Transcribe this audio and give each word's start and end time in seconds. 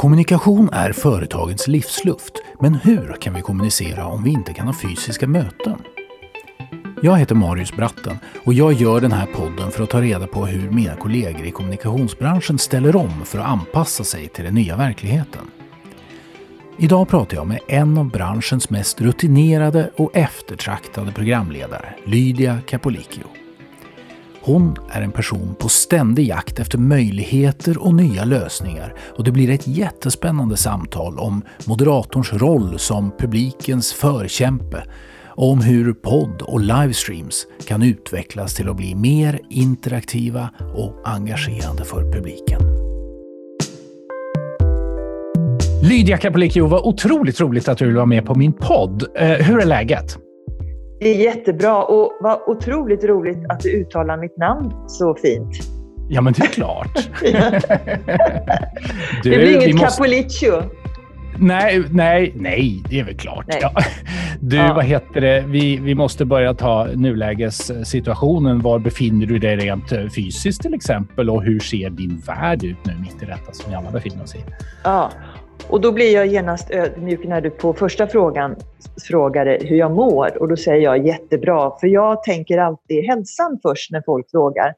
Kommunikation 0.00 0.68
är 0.72 0.92
företagens 0.92 1.68
livsluft, 1.68 2.32
men 2.60 2.74
hur 2.74 3.16
kan 3.20 3.34
vi 3.34 3.40
kommunicera 3.40 4.06
om 4.06 4.22
vi 4.22 4.30
inte 4.30 4.52
kan 4.52 4.66
ha 4.66 4.74
fysiska 4.74 5.26
möten? 5.26 5.78
Jag 7.02 7.16
heter 7.16 7.34
Marius 7.34 7.72
Bratten 7.72 8.18
och 8.44 8.54
jag 8.54 8.72
gör 8.72 9.00
den 9.00 9.12
här 9.12 9.26
podden 9.26 9.70
för 9.70 9.82
att 9.82 9.90
ta 9.90 10.00
reda 10.00 10.26
på 10.26 10.46
hur 10.46 10.70
mina 10.70 10.96
kollegor 10.96 11.46
i 11.46 11.50
kommunikationsbranschen 11.50 12.58
ställer 12.58 12.96
om 12.96 13.24
för 13.24 13.38
att 13.38 13.46
anpassa 13.46 14.04
sig 14.04 14.28
till 14.28 14.44
den 14.44 14.54
nya 14.54 14.76
verkligheten. 14.76 15.50
Idag 16.78 17.08
pratar 17.08 17.36
jag 17.36 17.46
med 17.46 17.60
en 17.68 17.98
av 17.98 18.10
branschens 18.10 18.70
mest 18.70 19.00
rutinerade 19.00 19.90
och 19.96 20.16
eftertraktade 20.16 21.12
programledare, 21.12 21.94
Lydia 22.04 22.58
Capolicchio. 22.66 23.26
Hon 24.42 24.76
är 24.90 25.02
en 25.02 25.12
person 25.12 25.54
på 25.58 25.68
ständig 25.68 26.26
jakt 26.26 26.58
efter 26.58 26.78
möjligheter 26.78 27.78
och 27.78 27.94
nya 27.94 28.24
lösningar 28.24 28.94
och 29.16 29.24
det 29.24 29.32
blir 29.32 29.50
ett 29.50 29.66
jättespännande 29.66 30.56
samtal 30.56 31.18
om 31.18 31.42
moderatorns 31.64 32.32
roll 32.32 32.78
som 32.78 33.10
publikens 33.18 33.92
förkämpe 33.92 34.84
och 35.26 35.50
om 35.50 35.60
hur 35.60 35.92
podd 35.92 36.42
och 36.42 36.60
livestreams 36.60 37.46
kan 37.66 37.82
utvecklas 37.82 38.54
till 38.54 38.68
att 38.68 38.76
bli 38.76 38.94
mer 38.94 39.40
interaktiva 39.50 40.50
och 40.74 41.00
engagerande 41.04 41.84
för 41.84 42.12
publiken. 42.12 42.60
Lydia 45.82 46.16
Capolicchio, 46.16 46.66
vad 46.66 46.80
otroligt 46.80 47.40
roligt 47.40 47.68
att 47.68 47.78
du 47.78 47.86
vill 47.86 47.96
vara 47.96 48.06
med 48.06 48.26
på 48.26 48.34
min 48.34 48.52
podd. 48.52 49.04
Eh, 49.14 49.28
hur 49.28 49.60
är 49.60 49.66
läget? 49.66 50.18
Det 51.00 51.08
är 51.08 51.14
jättebra 51.14 51.84
och 51.84 52.12
vad 52.20 52.40
otroligt 52.46 53.04
roligt 53.04 53.38
att 53.48 53.60
du 53.60 53.80
uttalar 53.80 54.16
mitt 54.16 54.36
namn 54.36 54.72
så 54.86 55.14
fint. 55.14 55.56
Ja, 56.08 56.20
men 56.20 56.32
det 56.32 56.42
är 56.42 56.46
klart. 56.46 56.94
du, 59.22 59.30
det 59.30 59.36
blir 59.36 59.54
inget 59.54 59.80
måste... 59.80 59.96
Capoliccio. 59.96 60.62
Nej, 61.38 61.82
nej, 61.90 62.32
nej, 62.36 62.82
det 62.88 63.00
är 63.00 63.04
väl 63.04 63.16
klart. 63.16 63.46
Ja. 63.60 63.72
Du, 64.40 64.56
ja. 64.56 64.74
vad 64.74 64.84
heter 64.84 65.20
det? 65.20 65.44
Vi, 65.46 65.76
vi 65.76 65.94
måste 65.94 66.24
börja 66.24 66.54
ta 66.54 66.88
nulägessituationen. 66.94 68.60
Var 68.60 68.78
befinner 68.78 69.26
du 69.26 69.38
dig 69.38 69.56
rent 69.56 69.92
eh, 69.92 70.08
fysiskt 70.08 70.62
till 70.62 70.74
exempel? 70.74 71.30
Och 71.30 71.42
hur 71.42 71.60
ser 71.60 71.90
din 71.90 72.22
värld 72.26 72.64
ut 72.64 72.86
nu 72.86 72.94
mitt 73.00 73.22
i 73.22 73.26
detta 73.26 73.52
som 73.52 73.70
vi 73.70 73.76
alla 73.76 73.90
befinner 73.90 74.22
oss 74.22 74.34
i? 74.34 74.38
Ja, 74.84 75.10
och 75.68 75.80
då 75.80 75.92
blir 75.92 76.14
jag 76.14 76.26
genast 76.26 76.70
ödmjuk 76.70 77.24
när 77.24 77.40
du 77.40 77.50
på 77.50 77.74
första 77.74 78.06
frågan 78.06 78.56
frågade 79.08 79.58
hur 79.60 79.76
jag 79.76 79.90
mår. 79.90 80.42
Och 80.42 80.48
då 80.48 80.56
säger 80.56 80.82
jag 80.82 81.06
jättebra, 81.06 81.78
för 81.80 81.86
jag 81.86 82.22
tänker 82.22 82.58
alltid 82.58 83.04
hälsan 83.04 83.58
först 83.62 83.92
när 83.92 84.02
folk 84.06 84.30
frågar. 84.30 84.74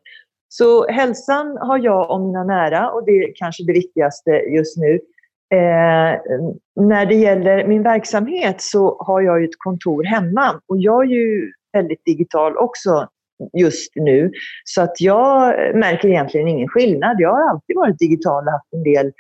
Så 0.48 0.88
hälsan 0.88 1.56
har 1.60 1.78
jag 1.78 2.10
och 2.10 2.20
mina 2.20 2.44
nära 2.44 2.91
och 2.91 3.05
det 3.05 3.12
är 3.12 3.33
kanske 3.34 3.64
det 3.64 3.72
viktigaste 3.72 4.30
just 4.30 4.77
nu. 4.77 4.94
Eh, 5.55 6.20
när 6.80 7.06
det 7.06 7.14
gäller 7.14 7.66
min 7.66 7.83
verksamhet 7.83 8.56
så 8.58 8.97
har 9.00 9.20
jag 9.20 9.44
ett 9.44 9.58
kontor 9.58 10.05
hemma 10.05 10.60
och 10.69 10.78
jag 10.78 11.05
är 11.05 11.08
ju 11.08 11.53
väldigt 11.72 12.05
digital 12.05 12.56
också 12.56 13.08
just 13.53 13.92
nu. 13.97 14.30
Så 14.64 14.83
att 14.83 15.00
jag 15.00 15.55
märker 15.77 16.08
egentligen 16.08 16.48
ingen 16.48 16.69
skillnad. 16.69 17.16
Jag 17.19 17.30
har 17.30 17.50
alltid 17.50 17.77
varit 17.77 17.98
digital 17.98 18.47
och 18.47 18.53
haft 18.53 18.72
en 18.72 18.83
del 18.83 19.12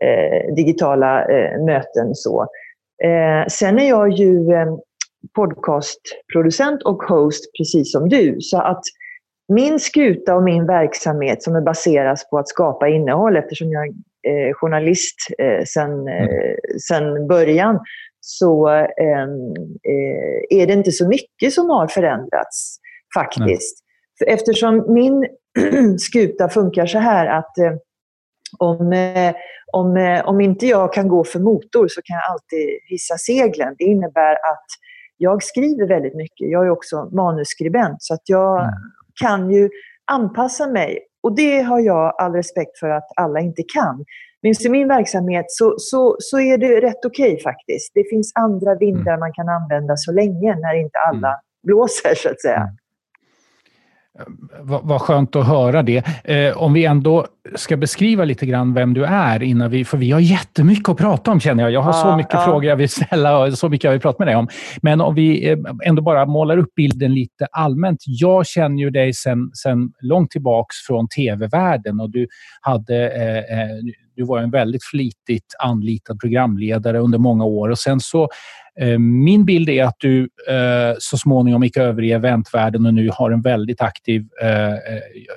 eh, 0.00 0.54
digitala 0.54 1.24
eh, 1.24 1.64
möten. 1.64 2.14
Så. 2.14 2.46
Eh, 3.04 3.46
sen 3.48 3.78
är 3.78 3.88
jag 3.88 4.12
ju 4.12 4.52
eh, 4.52 4.66
podcastproducent 5.34 6.82
och 6.82 7.02
host 7.02 7.44
precis 7.58 7.92
som 7.92 8.08
du. 8.08 8.36
Så 8.40 8.58
att 8.58 8.82
min 9.52 9.80
skuta 9.80 10.34
och 10.34 10.42
min 10.42 10.66
verksamhet 10.66 11.42
som 11.42 11.56
är 11.56 11.60
baseras 11.60 12.30
på 12.30 12.38
att 12.38 12.48
skapa 12.48 12.88
innehåll 12.88 13.36
eftersom 13.36 13.70
jag 13.70 13.86
är 14.22 14.52
journalist 14.52 15.16
eh, 15.38 15.64
sen, 15.64 16.08
mm. 16.08 16.56
sen 16.88 17.26
början 17.26 17.78
så 18.20 18.68
ehm, 18.68 19.54
är 20.50 20.66
det 20.66 20.72
inte 20.72 20.92
så 20.92 21.08
mycket 21.08 21.52
som 21.52 21.70
har 21.70 21.86
förändrats 21.86 22.78
faktiskt. 23.14 23.84
Mm. 24.22 24.34
Eftersom 24.34 24.92
min 24.94 25.28
skuta 25.98 26.48
funkar 26.48 26.86
så 26.86 26.98
här 26.98 27.26
att 27.26 27.52
om, 28.58 28.92
om, 29.72 30.20
om 30.24 30.40
inte 30.40 30.66
jag 30.66 30.92
kan 30.92 31.08
gå 31.08 31.24
för 31.24 31.40
motor 31.40 31.88
så 31.88 32.00
kan 32.04 32.14
jag 32.14 32.24
alltid 32.32 32.78
hissa 32.88 33.18
seglen. 33.18 33.74
Det 33.78 33.84
innebär 33.84 34.32
att 34.32 34.66
jag 35.16 35.42
skriver 35.42 35.88
väldigt 35.88 36.14
mycket. 36.14 36.50
Jag 36.50 36.66
är 36.66 36.70
också 36.70 37.08
manusskribent 37.12 37.96
så 37.98 38.14
att 38.14 38.22
jag 38.24 38.60
mm. 38.60 38.74
kan 39.20 39.50
ju 39.50 39.70
anpassa 40.10 40.66
mig. 40.66 40.98
Och 41.22 41.36
det 41.36 41.60
har 41.60 41.80
jag 41.80 42.14
all 42.18 42.32
respekt 42.32 42.78
för 42.78 42.88
att 42.88 43.08
alla 43.16 43.40
inte 43.40 43.62
kan. 43.74 44.04
Men 44.42 44.54
i 44.66 44.68
min 44.68 44.88
verksamhet 44.88 45.44
så, 45.48 45.74
så, 45.78 46.16
så 46.18 46.40
är 46.40 46.58
det 46.58 46.80
rätt 46.80 47.04
okej 47.04 47.32
okay, 47.32 47.42
faktiskt. 47.42 47.92
Det 47.94 48.04
finns 48.10 48.32
andra 48.34 48.74
vindar 48.74 49.12
mm. 49.12 49.20
man 49.20 49.32
kan 49.32 49.48
använda 49.48 49.96
så 49.96 50.12
länge 50.12 50.56
när 50.56 50.74
inte 50.74 50.98
alla 50.98 51.28
mm. 51.28 51.40
blåser 51.62 52.14
så 52.14 52.28
att 52.28 52.40
säga. 52.40 52.56
Mm. 52.56 52.76
Vad, 54.60 54.80
vad 54.84 55.00
skönt 55.00 55.36
att 55.36 55.46
höra 55.46 55.82
det. 55.82 56.04
Eh, 56.24 56.62
om 56.62 56.72
vi 56.72 56.84
ändå 56.84 57.26
ska 57.54 57.76
beskriva 57.76 58.24
lite 58.24 58.46
grann 58.46 58.74
vem 58.74 58.94
du 58.94 59.04
är 59.04 59.42
innan 59.42 59.70
vi, 59.70 59.84
för 59.84 59.98
vi 59.98 60.10
har 60.10 60.20
jättemycket 60.20 60.88
att 60.88 60.96
prata 60.96 61.30
om 61.30 61.40
känner 61.40 61.62
jag. 61.62 61.72
Jag 61.72 61.82
har 61.82 61.92
så 61.92 62.16
mycket 62.16 62.34
ja. 62.34 62.44
frågor 62.44 62.64
jag 62.64 62.76
vill 62.76 62.88
ställa 62.88 63.38
och 63.38 63.58
så 63.58 63.68
mycket 63.68 63.84
jag 63.84 63.92
vill 63.92 64.00
prata 64.00 64.16
med 64.18 64.28
dig 64.28 64.36
om. 64.36 64.48
Men 64.82 65.00
om 65.00 65.14
vi 65.14 65.50
eh, 65.50 65.58
ändå 65.84 66.02
bara 66.02 66.26
målar 66.26 66.56
upp 66.56 66.74
bilden 66.74 67.14
lite 67.14 67.46
allmänt. 67.52 67.98
Jag 68.06 68.46
känner 68.46 68.82
ju 68.82 68.90
dig 68.90 69.12
sedan 69.12 69.92
långt 70.00 70.30
tillbaks 70.30 70.76
från 70.86 71.08
tv-världen 71.08 72.00
och 72.00 72.10
du, 72.10 72.28
hade, 72.60 73.08
eh, 73.08 73.58
eh, 73.58 73.68
du 74.18 74.26
var 74.26 74.38
en 74.38 74.50
väldigt 74.50 74.84
flitigt 74.84 75.54
anlitad 75.58 76.20
programledare 76.20 76.98
under 76.98 77.18
många 77.18 77.44
år 77.44 77.68
och 77.68 77.78
sen 77.78 78.00
så 78.00 78.28
Eh, 78.80 78.98
min 78.98 79.44
bild 79.44 79.68
är 79.68 79.84
att 79.84 79.96
du 79.98 80.28
eh, 80.48 80.94
så 80.98 81.16
småningom 81.16 81.62
gick 81.62 81.76
över 81.76 82.02
i 82.02 82.12
eventvärlden 82.12 82.86
och 82.86 82.94
nu 82.94 83.10
har 83.12 83.30
en 83.30 83.42
väldigt 83.42 83.80
aktiv, 83.80 84.22
eh, 84.42 84.72
eh 84.72 84.78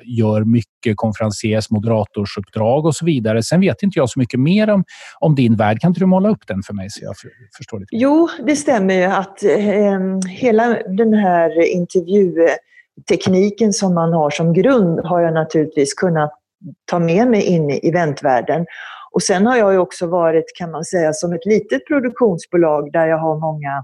gör 0.03 0.43
mycket 0.43 0.97
konferenciers, 0.97 1.69
moderatorsuppdrag 1.69 2.85
och 2.85 2.95
så 2.95 3.05
vidare. 3.05 3.43
Sen 3.43 3.61
vet 3.61 3.83
inte 3.83 3.99
jag 3.99 4.09
så 4.09 4.19
mycket 4.19 4.39
mer 4.39 4.69
om, 4.69 4.83
om 5.19 5.35
din 5.35 5.55
värld. 5.55 5.79
Kan 5.79 5.89
inte 5.89 5.99
du 5.99 6.05
måla 6.05 6.29
upp 6.29 6.47
den 6.47 6.63
för 6.63 6.73
mig 6.73 6.89
så 6.89 7.03
jag 7.03 7.15
förstår 7.57 7.79
lite? 7.79 7.95
Jo, 7.95 8.29
det 8.45 8.55
stämmer 8.55 8.93
ju 8.93 9.03
att 9.03 9.43
eh, 9.43 9.99
hela 10.29 10.77
den 10.97 11.13
här 11.13 11.75
intervjutekniken 11.75 13.73
som 13.73 13.93
man 13.93 14.13
har 14.13 14.29
som 14.29 14.53
grund 14.53 14.99
har 14.99 15.21
jag 15.21 15.33
naturligtvis 15.33 15.93
kunnat 15.93 16.40
ta 16.85 16.99
med 16.99 17.27
mig 17.27 17.43
in 17.43 17.69
i 17.69 17.89
eventvärlden. 17.89 18.65
Och 19.11 19.23
sen 19.23 19.45
har 19.45 19.57
jag 19.57 19.81
också 19.81 20.07
varit, 20.07 20.45
kan 20.57 20.71
man 20.71 20.85
säga, 20.85 21.13
som 21.13 21.33
ett 21.33 21.45
litet 21.45 21.87
produktionsbolag 21.87 22.91
där 22.91 23.07
jag 23.07 23.17
har 23.17 23.39
många 23.39 23.83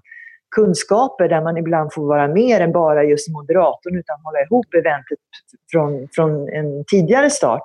kunskaper 0.55 1.29
där 1.29 1.41
man 1.41 1.57
ibland 1.57 1.93
får 1.93 2.07
vara 2.07 2.27
mer 2.27 2.61
än 2.61 2.71
bara 2.71 3.03
just 3.03 3.29
moderatorn 3.29 3.95
utan 3.95 4.17
hålla 4.23 4.41
ihop 4.41 4.73
eventet 4.73 5.19
från, 5.71 6.07
från 6.15 6.49
en 6.49 6.85
tidigare 6.91 7.29
start. 7.29 7.63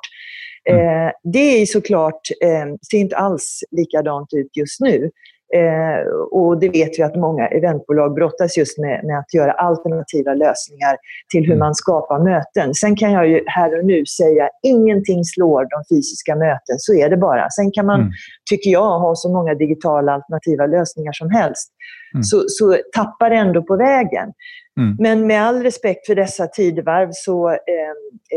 Mm. 0.71 1.06
Eh, 1.06 1.12
det 1.22 1.62
är 1.62 1.67
såklart, 1.67 2.21
eh, 2.43 2.75
ser 2.91 2.99
inte 2.99 3.17
alls 3.17 3.61
likadant 3.71 4.28
ut 4.33 4.56
just 4.56 4.81
nu. 4.81 5.11
Eh, 5.57 6.01
och 6.31 6.61
det 6.61 6.69
vet 6.69 6.99
vi 6.99 7.03
att 7.03 7.17
många 7.17 7.49
eventbolag 7.49 8.15
brottas 8.15 8.57
just 8.57 8.79
med, 8.79 9.05
med 9.05 9.19
att 9.19 9.35
göra 9.35 9.53
alternativa 9.53 10.35
lösningar 10.35 10.97
till 11.33 11.41
hur 11.41 11.57
mm. 11.57 11.59
man 11.59 11.75
skapar 11.75 12.19
möten. 12.19 12.75
Sen 12.75 12.97
kan 12.97 13.13
jag 13.13 13.29
ju 13.29 13.43
här 13.47 13.79
och 13.79 13.85
nu 13.85 14.07
säga, 14.07 14.49
ingenting 14.63 15.25
slår 15.25 15.61
de 15.63 15.97
fysiska 15.97 16.37
möten, 16.37 16.77
så 16.79 16.95
är 16.95 17.11
det 17.11 17.17
bara. 17.17 17.51
Sen 17.51 17.73
kan 17.73 17.87
man, 17.87 18.01
mm. 18.01 18.13
tycker 18.51 18.71
jag, 18.71 18.99
ha 18.99 19.15
så 19.15 19.33
många 19.33 19.55
digitala 19.55 20.13
alternativa 20.13 20.67
lösningar 20.67 21.13
som 21.13 21.31
helst. 21.31 21.73
Mm. 22.15 22.22
Så, 22.22 22.44
så 22.48 22.78
tappar 22.94 23.31
det 23.31 23.37
ändå 23.37 23.62
på 23.62 23.76
vägen. 23.76 24.32
Mm. 24.81 24.97
Men 24.98 25.26
med 25.26 25.43
all 25.43 25.62
respekt 25.62 26.06
för 26.06 26.15
dessa 26.15 26.47
tidevarv 26.47 27.09
så, 27.12 27.48
eh, 27.51 27.57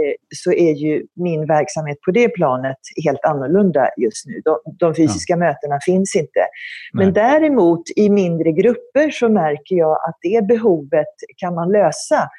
eh, 0.01 0.15
så 0.35 0.51
är 0.51 0.71
ju 0.71 1.03
min 1.15 1.47
verksamhet 1.47 2.01
på 2.01 2.11
det 2.11 2.29
planet 2.29 2.77
helt 3.05 3.25
annorlunda 3.25 3.89
just 3.97 4.25
nu. 4.25 4.41
De, 4.45 4.57
de 4.79 4.95
fysiska 4.95 5.33
ja. 5.33 5.37
mötena 5.37 5.79
finns 5.85 6.15
inte. 6.15 6.39
Nej. 6.93 7.05
Men 7.05 7.13
däremot 7.13 7.81
i 7.95 8.09
mindre 8.09 8.51
grupper 8.51 9.09
så 9.11 9.29
märker 9.29 9.75
jag 9.75 9.93
att 9.93 10.17
det 10.21 10.47
behovet 10.47 11.15
kan 11.37 11.55
man 11.55 11.71
lösa. 11.71 12.29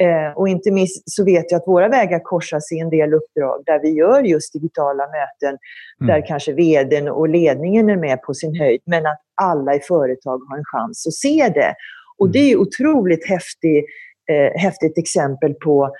Eh, 0.00 0.36
och 0.36 0.48
inte 0.48 0.70
minst 0.70 1.10
så 1.10 1.24
vet 1.24 1.50
jag 1.50 1.58
att 1.58 1.68
våra 1.68 1.88
vägar 1.88 2.20
korsas 2.24 2.72
i 2.72 2.78
en 2.78 2.90
del 2.90 3.14
uppdrag 3.14 3.62
där 3.66 3.80
vi 3.82 3.88
gör 3.88 4.22
just 4.22 4.52
digitala 4.52 5.04
möten, 5.06 5.58
mm. 6.00 6.14
där 6.14 6.26
kanske 6.26 6.52
vdn 6.52 7.08
och 7.08 7.28
ledningen 7.28 7.90
är 7.90 7.96
med 7.96 8.22
på 8.22 8.34
sin 8.34 8.54
höjd, 8.56 8.80
men 8.86 9.06
att 9.06 9.20
alla 9.42 9.74
i 9.74 9.80
företag 9.80 10.40
har 10.48 10.58
en 10.58 10.64
chans 10.64 11.06
att 11.06 11.14
se 11.14 11.48
det. 11.54 11.74
Och 12.18 12.30
det 12.30 12.38
är 12.38 12.56
otroligt 12.56 13.28
häftigt, 13.28 13.84
eh, 14.30 14.60
häftigt 14.60 14.98
exempel 14.98 15.54
på 15.54 15.90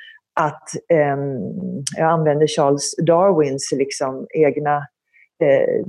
att 0.40 0.68
eh, 0.92 1.16
jag 1.96 2.10
använder 2.10 2.46
Charles 2.46 2.94
Darwins 3.06 3.72
liksom, 3.72 4.26
egna 4.34 4.76
eh, 5.42 5.84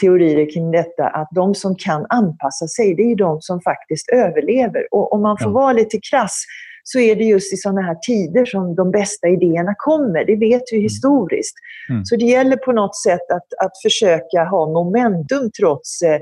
teorier 0.00 0.52
kring 0.54 0.70
detta, 0.70 1.06
att 1.06 1.28
de 1.34 1.54
som 1.54 1.76
kan 1.76 2.06
anpassa 2.08 2.66
sig, 2.66 2.94
det 2.94 3.02
är 3.02 3.16
de 3.16 3.40
som 3.40 3.60
faktiskt 3.60 4.08
överlever. 4.08 4.86
Och 4.90 5.12
om 5.12 5.22
man 5.22 5.38
får 5.38 5.50
ja. 5.50 5.54
vara 5.54 5.72
lite 5.72 5.98
krass 6.10 6.44
så 6.86 6.98
är 6.98 7.16
det 7.16 7.24
just 7.24 7.52
i 7.52 7.56
sådana 7.56 7.82
här 7.82 7.94
tider 7.94 8.44
som 8.44 8.74
de 8.74 8.90
bästa 8.90 9.28
idéerna 9.28 9.74
kommer. 9.78 10.24
Det 10.24 10.36
vet 10.36 10.62
vi 10.70 10.76
mm. 10.76 10.82
historiskt. 10.82 11.54
Mm. 11.90 12.04
Så 12.04 12.16
det 12.16 12.24
gäller 12.24 12.56
på 12.56 12.72
något 12.72 12.96
sätt 12.96 13.30
att, 13.30 13.66
att 13.66 13.72
försöka 13.82 14.44
ha 14.44 14.66
momentum 14.66 15.50
trots 15.60 16.02
eh, 16.02 16.20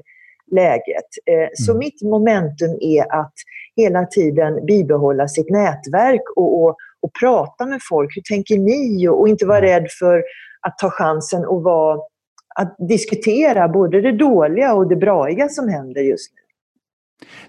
läget. 0.53 1.11
Eh, 1.26 1.49
så 1.55 1.73
mm. 1.73 1.79
mitt 1.79 2.03
momentum 2.03 2.79
är 2.81 3.20
att 3.20 3.35
hela 3.76 4.06
tiden 4.06 4.67
bibehålla 4.67 5.29
sitt 5.29 5.50
nätverk 5.50 6.23
och, 6.37 6.62
och, 6.62 6.76
och 7.03 7.11
prata 7.20 7.67
med 7.67 7.81
folk. 7.88 8.17
Hur 8.17 8.23
tänker 8.23 8.58
ni? 8.58 9.08
Och, 9.08 9.20
och 9.20 9.29
inte 9.29 9.47
vara 9.47 9.62
rädd 9.62 9.87
för 9.99 10.23
att 10.61 10.79
ta 10.79 10.91
chansen 10.91 11.44
och 11.44 11.62
vara, 11.62 12.00
att 12.55 12.76
diskutera 12.88 13.69
både 13.69 14.00
det 14.00 14.12
dåliga 14.12 14.75
och 14.75 14.88
det 14.88 14.97
braiga 14.97 15.49
som 15.49 15.69
händer 15.69 16.03
just 16.03 16.32
nu. 16.35 16.42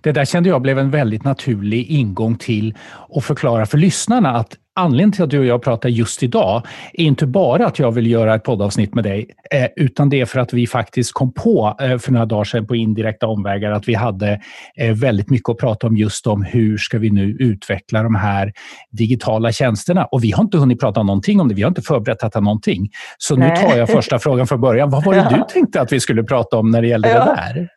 Det 0.01 0.11
där 0.11 0.25
kände 0.25 0.49
jag 0.49 0.61
blev 0.61 0.79
en 0.79 0.91
väldigt 0.91 1.23
naturlig 1.23 1.87
ingång 1.87 2.35
till 2.35 2.77
att 3.15 3.23
förklara 3.23 3.65
för 3.65 3.77
lyssnarna 3.77 4.29
att 4.29 4.57
anledningen 4.75 5.11
till 5.11 5.23
att 5.23 5.29
du 5.29 5.39
och 5.39 5.45
jag 5.45 5.63
pratar 5.63 5.89
just 5.89 6.23
idag 6.23 6.61
är 6.93 7.03
inte 7.03 7.27
bara 7.27 7.65
att 7.65 7.79
jag 7.79 7.91
vill 7.91 8.07
göra 8.07 8.35
ett 8.35 8.43
poddavsnitt 8.43 8.95
med 8.95 9.03
dig, 9.03 9.29
eh, 9.51 9.67
utan 9.75 10.09
det 10.09 10.21
är 10.21 10.25
för 10.25 10.39
att 10.39 10.53
vi 10.53 10.67
faktiskt 10.67 11.13
kom 11.13 11.33
på 11.33 11.77
eh, 11.81 11.97
för 11.97 12.11
några 12.11 12.25
dagar 12.25 12.43
sedan 12.43 12.67
på 12.67 12.75
indirekta 12.75 13.27
omvägar 13.27 13.71
att 13.71 13.87
vi 13.87 13.93
hade 13.93 14.41
eh, 14.77 14.93
väldigt 14.95 15.29
mycket 15.29 15.49
att 15.49 15.57
prata 15.57 15.87
om 15.87 15.97
just 15.97 16.27
om 16.27 16.43
hur 16.43 16.77
ska 16.77 16.97
vi 16.97 17.09
nu 17.09 17.37
utveckla 17.39 18.03
de 18.03 18.15
här 18.15 18.53
digitala 18.91 19.51
tjänsterna. 19.51 20.05
Och 20.05 20.23
vi 20.23 20.31
har 20.31 20.43
inte 20.43 20.57
hunnit 20.57 20.79
prata 20.79 21.03
någonting 21.03 21.41
om 21.41 21.47
det. 21.47 21.55
Vi 21.55 21.61
har 21.61 21.69
inte 21.69 21.81
förberett 21.81 22.19
detta 22.19 22.39
någonting. 22.39 22.89
Så 23.17 23.35
nu 23.35 23.49
tar 23.55 23.77
jag 23.77 23.89
första 23.89 24.19
frågan 24.19 24.47
från 24.47 24.61
början. 24.61 24.89
Vad 24.89 25.03
var 25.03 25.13
det 25.13 25.19
ja. 25.31 25.37
du 25.37 25.53
tänkte 25.53 25.81
att 25.81 25.91
vi 25.91 25.99
skulle 25.99 26.23
prata 26.23 26.57
om 26.57 26.71
när 26.71 26.81
det 26.81 26.87
gällde 26.87 27.09
ja. 27.09 27.25
det 27.25 27.53
där? 27.53 27.69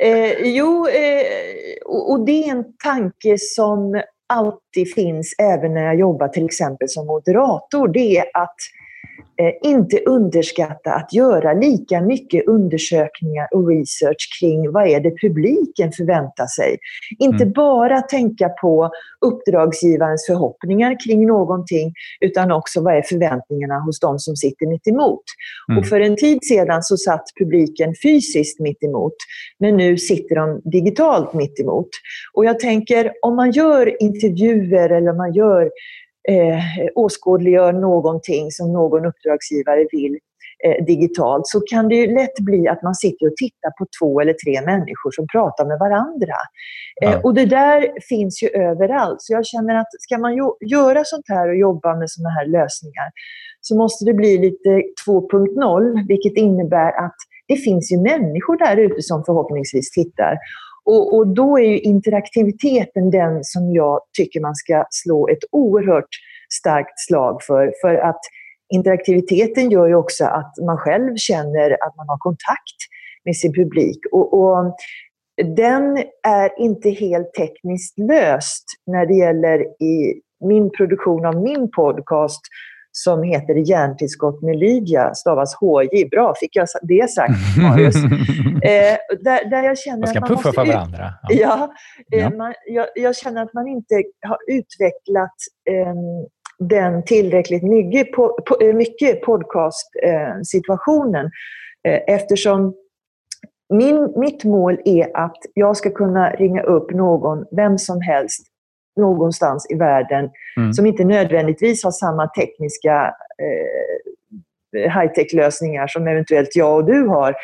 Eh, 0.00 0.32
jo, 0.40 0.88
eh, 0.88 1.24
och, 1.86 2.10
och 2.10 2.26
det 2.26 2.44
är 2.44 2.50
en 2.50 2.64
tanke 2.84 3.38
som 3.38 4.02
alltid 4.26 4.94
finns 4.94 5.34
även 5.38 5.74
när 5.74 5.82
jag 5.82 5.98
jobbar 5.98 6.28
till 6.28 6.44
exempel 6.44 6.88
som 6.88 7.06
moderator, 7.06 7.88
det 7.88 8.16
är 8.18 8.24
att 8.34 8.56
Eh, 8.60 8.77
inte 9.62 9.98
underskatta 9.98 10.92
att 10.92 11.12
göra 11.12 11.52
lika 11.52 12.00
mycket 12.00 12.48
undersökningar 12.48 13.48
och 13.54 13.68
research 13.68 14.38
kring 14.40 14.72
vad 14.72 14.86
är 14.88 15.00
det 15.00 15.20
publiken 15.20 15.92
förväntar 15.92 16.46
sig. 16.46 16.78
Inte 17.18 17.42
mm. 17.42 17.52
bara 17.52 18.00
tänka 18.00 18.48
på 18.48 18.90
uppdragsgivarens 19.26 20.26
förhoppningar 20.26 20.96
kring 21.06 21.26
någonting, 21.26 21.92
utan 22.20 22.52
också 22.52 22.80
vad 22.80 22.96
är 22.96 23.02
förväntningarna 23.02 23.80
hos 23.80 24.00
de 24.00 24.18
som 24.18 24.36
sitter 24.36 24.66
mitt 24.66 24.88
emot. 24.88 25.24
Mm. 25.68 25.78
Och 25.78 25.86
för 25.86 26.00
en 26.00 26.16
tid 26.16 26.38
sedan 26.44 26.82
så 26.82 26.96
satt 26.96 27.24
publiken 27.38 27.94
fysiskt 28.02 28.60
mitt 28.60 28.82
emot, 28.82 29.16
men 29.58 29.76
nu 29.76 29.98
sitter 29.98 30.34
de 30.34 30.60
digitalt 30.70 31.34
mitt 31.34 31.60
emot. 31.60 31.88
Och 32.34 32.44
jag 32.44 32.58
tänker, 32.58 33.12
om 33.22 33.36
man 33.36 33.50
gör 33.50 34.02
intervjuer 34.02 34.90
eller 34.90 35.12
man 35.12 35.32
gör 35.32 35.70
eh, 36.28 36.62
åskådliggör 36.94 37.72
någonting 37.72 38.50
som 38.50 38.72
någon 38.72 39.06
uppdragsgivare 39.06 39.86
vill 39.92 40.18
eh, 40.64 40.84
digitalt 40.84 41.46
så 41.46 41.60
kan 41.60 41.88
det 41.88 41.94
ju 41.94 42.14
lätt 42.14 42.38
bli 42.38 42.68
att 42.68 42.82
man 42.82 42.94
sitter 42.94 43.26
och 43.26 43.36
tittar 43.36 43.70
på 43.78 43.86
två 44.00 44.20
eller 44.20 44.32
tre 44.44 44.66
människor 44.72 45.10
som 45.10 45.26
pratar 45.32 45.64
med 45.66 45.78
varandra. 45.78 46.38
Eh, 47.02 47.12
ja. 47.12 47.20
och 47.24 47.34
det 47.34 47.46
där 47.46 47.88
finns 48.08 48.42
ju 48.42 48.48
överallt. 48.48 49.16
Så 49.18 49.32
jag 49.32 49.46
känner 49.46 49.74
att 49.74 49.92
ska 50.00 50.18
man 50.18 50.32
göra 50.60 51.02
sånt 51.04 51.28
här 51.28 51.48
och 51.48 51.56
jobba 51.56 51.96
med 51.96 52.10
såna 52.10 52.30
här 52.30 52.46
lösningar 52.46 53.08
så 53.60 53.76
måste 53.76 54.04
det 54.04 54.14
bli 54.14 54.38
lite 54.38 54.70
2.0, 55.06 56.08
vilket 56.08 56.36
innebär 56.36 56.92
att 57.04 57.16
det 57.48 57.56
finns 57.56 57.92
ju 57.92 57.96
människor 57.96 58.56
där 58.58 58.76
ute 58.76 59.02
som 59.02 59.24
förhoppningsvis 59.24 59.90
tittar. 59.90 60.38
Och, 60.88 61.16
och, 61.16 61.26
då 61.26 61.58
är 61.58 61.62
ju 61.62 61.78
interaktiviteten 61.78 63.10
den 63.10 63.44
som 63.44 63.72
jag 63.72 64.00
tycker 64.18 64.40
man 64.40 64.54
ska 64.54 64.84
slå 64.90 65.28
ett 65.28 65.44
oerhört 65.52 66.08
starkt 66.52 66.98
slag 67.08 67.42
för. 67.42 67.72
För 67.82 67.94
att 67.94 68.20
interaktiviteten 68.74 69.70
gör 69.70 69.86
ju 69.86 69.94
också 69.94 70.24
att 70.24 70.52
man 70.66 70.76
själv 70.76 71.16
känner 71.16 71.70
att 71.70 71.96
man 71.96 72.08
har 72.08 72.18
kontakt 72.18 72.78
med 73.24 73.36
sin 73.36 73.54
publik. 73.54 73.98
Och, 74.12 74.34
och 74.40 74.74
den 75.56 75.98
är 76.28 76.60
inte 76.60 76.90
helt 76.90 77.34
tekniskt 77.34 77.98
löst 77.98 78.64
när 78.86 79.06
det 79.06 79.14
gäller 79.14 79.60
i 79.82 80.20
min 80.44 80.70
produktion 80.70 81.26
av 81.26 81.42
min 81.42 81.70
podcast 81.70 82.40
som 82.92 83.22
heter 83.22 83.54
Hjärntillskott 83.54 84.42
med 84.42 84.58
Lydia, 84.58 85.14
stavas 85.14 85.54
HJ. 85.54 86.04
Bra, 86.10 86.34
fick 86.40 86.56
jag 86.56 86.66
det 86.82 87.10
sagt, 87.10 87.32
Marius. 87.62 87.96
eh, 87.96 88.96
där, 89.20 89.50
där 89.50 89.62
jag 89.62 89.78
känner 89.78 89.98
man 89.98 90.08
ska 90.08 90.18
att 90.18 90.28
man 90.28 90.38
puffa 90.38 90.52
för 90.52 90.66
varandra. 90.66 91.12
Ja, 91.28 91.36
ja, 91.38 91.72
eh, 92.18 92.22
ja. 92.22 92.30
Man, 92.30 92.54
jag, 92.66 92.86
jag, 92.94 93.16
känner 93.16 93.42
att 93.42 93.54
man 93.54 93.68
inte 93.68 93.94
har 94.26 94.38
utvecklat 94.46 95.34
eh, 95.70 95.94
den 96.58 97.04
tillräckligt 97.04 97.62
mycket, 97.62 98.12
på, 98.12 98.38
på, 98.46 98.56
eh, 98.60 98.74
mycket 98.74 99.22
podcast-situationen. 99.22 101.30
Eh, 101.88 102.00
eftersom 102.06 102.74
min, 103.74 104.12
mitt 104.16 104.44
mål 104.44 104.78
är 104.84 105.16
att 105.16 105.38
jag 105.54 105.76
ska 105.76 105.90
kunna 105.90 106.30
ringa 106.30 106.62
upp 106.62 106.90
någon, 106.90 107.44
vem 107.56 107.78
som 107.78 108.00
helst, 108.00 108.46
någonstans 108.98 109.66
i 109.70 109.74
världen 109.74 110.30
mm. 110.56 110.72
som 110.72 110.86
inte 110.86 111.04
nödvändigtvis 111.04 111.84
har 111.84 111.90
samma 111.90 112.26
tekniska 112.26 113.14
eh, 113.42 114.92
high-tech-lösningar 114.92 115.86
som 115.86 116.08
eventuellt 116.08 116.56
jag 116.56 116.76
och 116.76 116.84
du 116.84 117.06
har, 117.06 117.34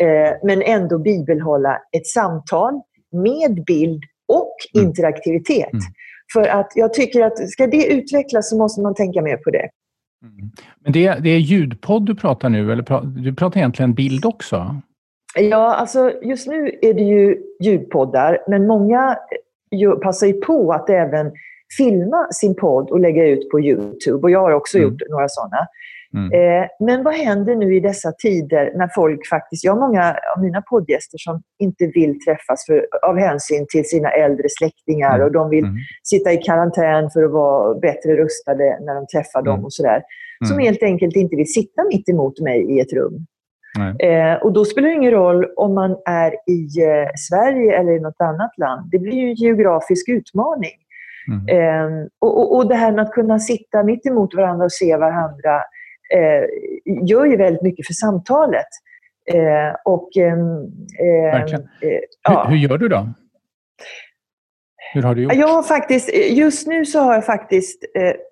eh, 0.00 0.32
men 0.42 0.62
ändå 0.62 0.98
bibehålla 0.98 1.78
ett 1.96 2.06
samtal 2.06 2.80
med 3.12 3.64
bild 3.64 4.02
och 4.28 4.56
mm. 4.74 4.88
interaktivitet. 4.88 5.72
Mm. 5.72 5.84
För 6.32 6.48
att 6.48 6.72
jag 6.74 6.94
tycker 6.94 7.22
att 7.22 7.50
ska 7.50 7.66
det 7.66 7.86
utvecklas 7.86 8.50
så 8.50 8.56
måste 8.56 8.82
man 8.82 8.94
tänka 8.94 9.22
mer 9.22 9.36
på 9.36 9.50
det. 9.50 9.68
Mm. 10.22 10.50
Men 10.80 10.92
det, 10.92 11.14
det 11.20 11.30
är 11.30 11.38
ljudpodd 11.38 12.06
du 12.06 12.14
pratar 12.14 12.48
nu, 12.48 12.72
eller 12.72 13.20
du 13.22 13.34
pratar 13.34 13.60
egentligen 13.60 13.94
bild 13.94 14.24
också? 14.24 14.80
Ja, 15.38 15.74
alltså 15.74 16.12
just 16.22 16.46
nu 16.46 16.78
är 16.82 16.94
det 16.94 17.02
ju 17.02 17.42
ljudpoddar, 17.60 18.38
men 18.48 18.66
många 18.66 19.16
passar 20.02 20.26
ju 20.26 20.32
på 20.32 20.72
att 20.72 20.90
även 20.90 21.32
filma 21.76 22.28
sin 22.32 22.54
podd 22.54 22.90
och 22.90 23.00
lägga 23.00 23.26
ut 23.26 23.50
på 23.50 23.60
Youtube. 23.60 24.22
Och 24.22 24.30
jag 24.30 24.40
har 24.40 24.52
också 24.52 24.78
mm. 24.78 24.90
gjort 24.90 25.02
några 25.10 25.28
sådana. 25.28 25.66
Mm. 26.14 26.32
Eh, 26.32 26.68
men 26.80 27.02
vad 27.04 27.14
händer 27.14 27.56
nu 27.56 27.76
i 27.76 27.80
dessa 27.80 28.12
tider 28.12 28.72
när 28.76 28.88
folk 28.94 29.28
faktiskt... 29.28 29.64
Jag 29.64 29.72
har 29.72 29.80
många 29.80 30.16
av 30.36 30.42
mina 30.42 30.62
poddgäster 30.62 31.18
som 31.18 31.42
inte 31.58 31.86
vill 31.86 32.20
träffas 32.24 32.66
för, 32.66 32.86
av 33.02 33.18
hänsyn 33.18 33.66
till 33.68 33.84
sina 33.84 34.10
äldre 34.10 34.46
släktingar 34.58 35.14
mm. 35.14 35.26
och 35.26 35.32
de 35.32 35.50
vill 35.50 35.64
mm. 35.64 35.76
sitta 36.02 36.32
i 36.32 36.36
karantän 36.36 37.10
för 37.10 37.22
att 37.22 37.32
vara 37.32 37.74
bättre 37.74 38.16
rustade 38.16 38.78
när 38.80 38.94
de 38.94 39.06
träffar 39.06 39.42
dem 39.42 39.54
mm. 39.54 39.64
och 39.64 39.72
sådär. 39.72 40.02
Som 40.44 40.56
mm. 40.56 40.64
helt 40.64 40.82
enkelt 40.82 41.16
inte 41.16 41.36
vill 41.36 41.52
sitta 41.52 41.84
mitt 41.84 42.08
emot 42.08 42.40
mig 42.40 42.76
i 42.76 42.80
ett 42.80 42.92
rum. 42.92 43.26
Eh, 43.78 44.34
och 44.42 44.52
då 44.52 44.64
spelar 44.64 44.88
det 44.88 44.94
ingen 44.94 45.10
roll 45.10 45.46
om 45.56 45.74
man 45.74 45.96
är 46.06 46.32
i 46.50 46.82
eh, 46.84 47.08
Sverige 47.28 47.78
eller 47.78 47.92
i 47.92 48.00
något 48.00 48.20
annat 48.20 48.58
land. 48.58 48.90
Det 48.90 48.98
blir 48.98 49.12
ju 49.12 49.28
en 49.28 49.34
geografisk 49.34 50.08
utmaning. 50.08 50.72
Mm. 51.28 51.48
Eh, 51.48 52.06
och, 52.18 52.56
och, 52.56 52.68
det 52.68 52.74
här 52.74 52.92
med 52.92 53.02
att 53.02 53.12
kunna 53.12 53.38
sitta 53.38 53.82
mitt 53.82 54.06
emot 54.06 54.34
varandra 54.34 54.64
och 54.64 54.72
se 54.72 54.96
varandra 54.96 55.56
eh, 56.14 56.44
gör 57.08 57.24
ju 57.24 57.36
väldigt 57.36 57.62
mycket 57.62 57.86
för 57.86 57.94
samtalet. 57.94 58.66
Eh, 59.32 59.76
och, 59.84 60.16
ehm, 60.16 60.64
eh, 61.00 61.32
Verkligen. 61.32 61.68
Ja. 62.22 62.44
Hur, 62.44 62.50
hur 62.50 62.68
gör 62.68 62.78
du 62.78 62.88
då? 62.88 63.08
Hur 64.92 65.02
har 65.02 65.14
du 65.14 65.22
gjort? 65.22 65.34
Jag 65.34 65.48
har 65.48 65.62
faktiskt, 65.62 66.14
just 66.30 66.66
nu 66.66 66.84
så 66.84 67.00
har 67.00 67.14
jag 67.14 67.26
faktiskt 67.26 67.84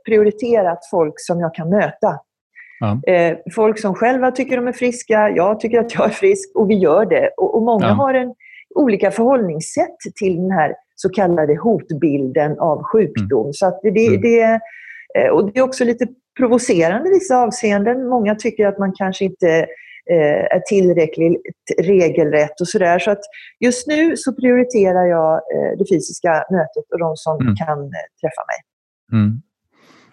prioriterat 0.06 0.78
folk 0.90 1.14
som 1.16 1.40
jag 1.40 1.54
kan 1.54 1.70
möta. 1.70 2.20
Ja. 2.80 3.12
Eh, 3.12 3.36
folk 3.54 3.78
som 3.78 3.94
själva 3.94 4.30
tycker 4.30 4.56
de 4.56 4.68
är 4.68 4.72
friska, 4.72 5.30
jag 5.30 5.60
tycker 5.60 5.80
att 5.80 5.94
jag 5.94 6.06
är 6.06 6.10
frisk 6.10 6.50
och 6.54 6.70
vi 6.70 6.74
gör 6.74 7.06
det. 7.06 7.30
Och, 7.36 7.54
och 7.56 7.62
många 7.62 7.86
ja. 7.86 7.92
har 7.92 8.14
en 8.14 8.34
olika 8.74 9.10
förhållningssätt 9.10 9.98
till 10.18 10.36
den 10.36 10.50
här 10.50 10.74
så 10.94 11.08
kallade 11.08 11.56
hotbilden 11.56 12.58
av 12.58 12.82
sjukdom. 12.82 13.40
Mm. 13.40 13.52
Så 13.52 13.66
att 13.66 13.80
det, 13.82 14.06
mm. 14.06 14.20
det, 14.20 14.60
eh, 15.18 15.30
och 15.30 15.52
det 15.52 15.58
är 15.58 15.62
också 15.62 15.84
lite 15.84 16.06
provocerande 16.38 17.08
i 17.08 17.12
vissa 17.12 17.36
avseenden. 17.36 18.08
Många 18.08 18.34
tycker 18.34 18.66
att 18.66 18.78
man 18.78 18.92
kanske 18.92 19.24
inte 19.24 19.48
eh, 20.10 20.44
är 20.56 20.60
tillräckligt 20.60 21.42
regelrätt 21.78 22.60
och 22.60 22.68
sådär. 22.68 22.98
Så 22.98 23.10
att 23.10 23.22
just 23.60 23.86
nu 23.86 24.16
så 24.16 24.32
prioriterar 24.32 25.06
jag 25.06 25.40
det 25.78 25.84
fysiska 25.94 26.44
mötet 26.50 26.92
och 26.92 26.98
de 26.98 27.16
som 27.16 27.40
mm. 27.40 27.56
kan 27.56 27.78
träffa 28.20 28.42
mig. 28.50 28.58
Mm. 29.12 29.42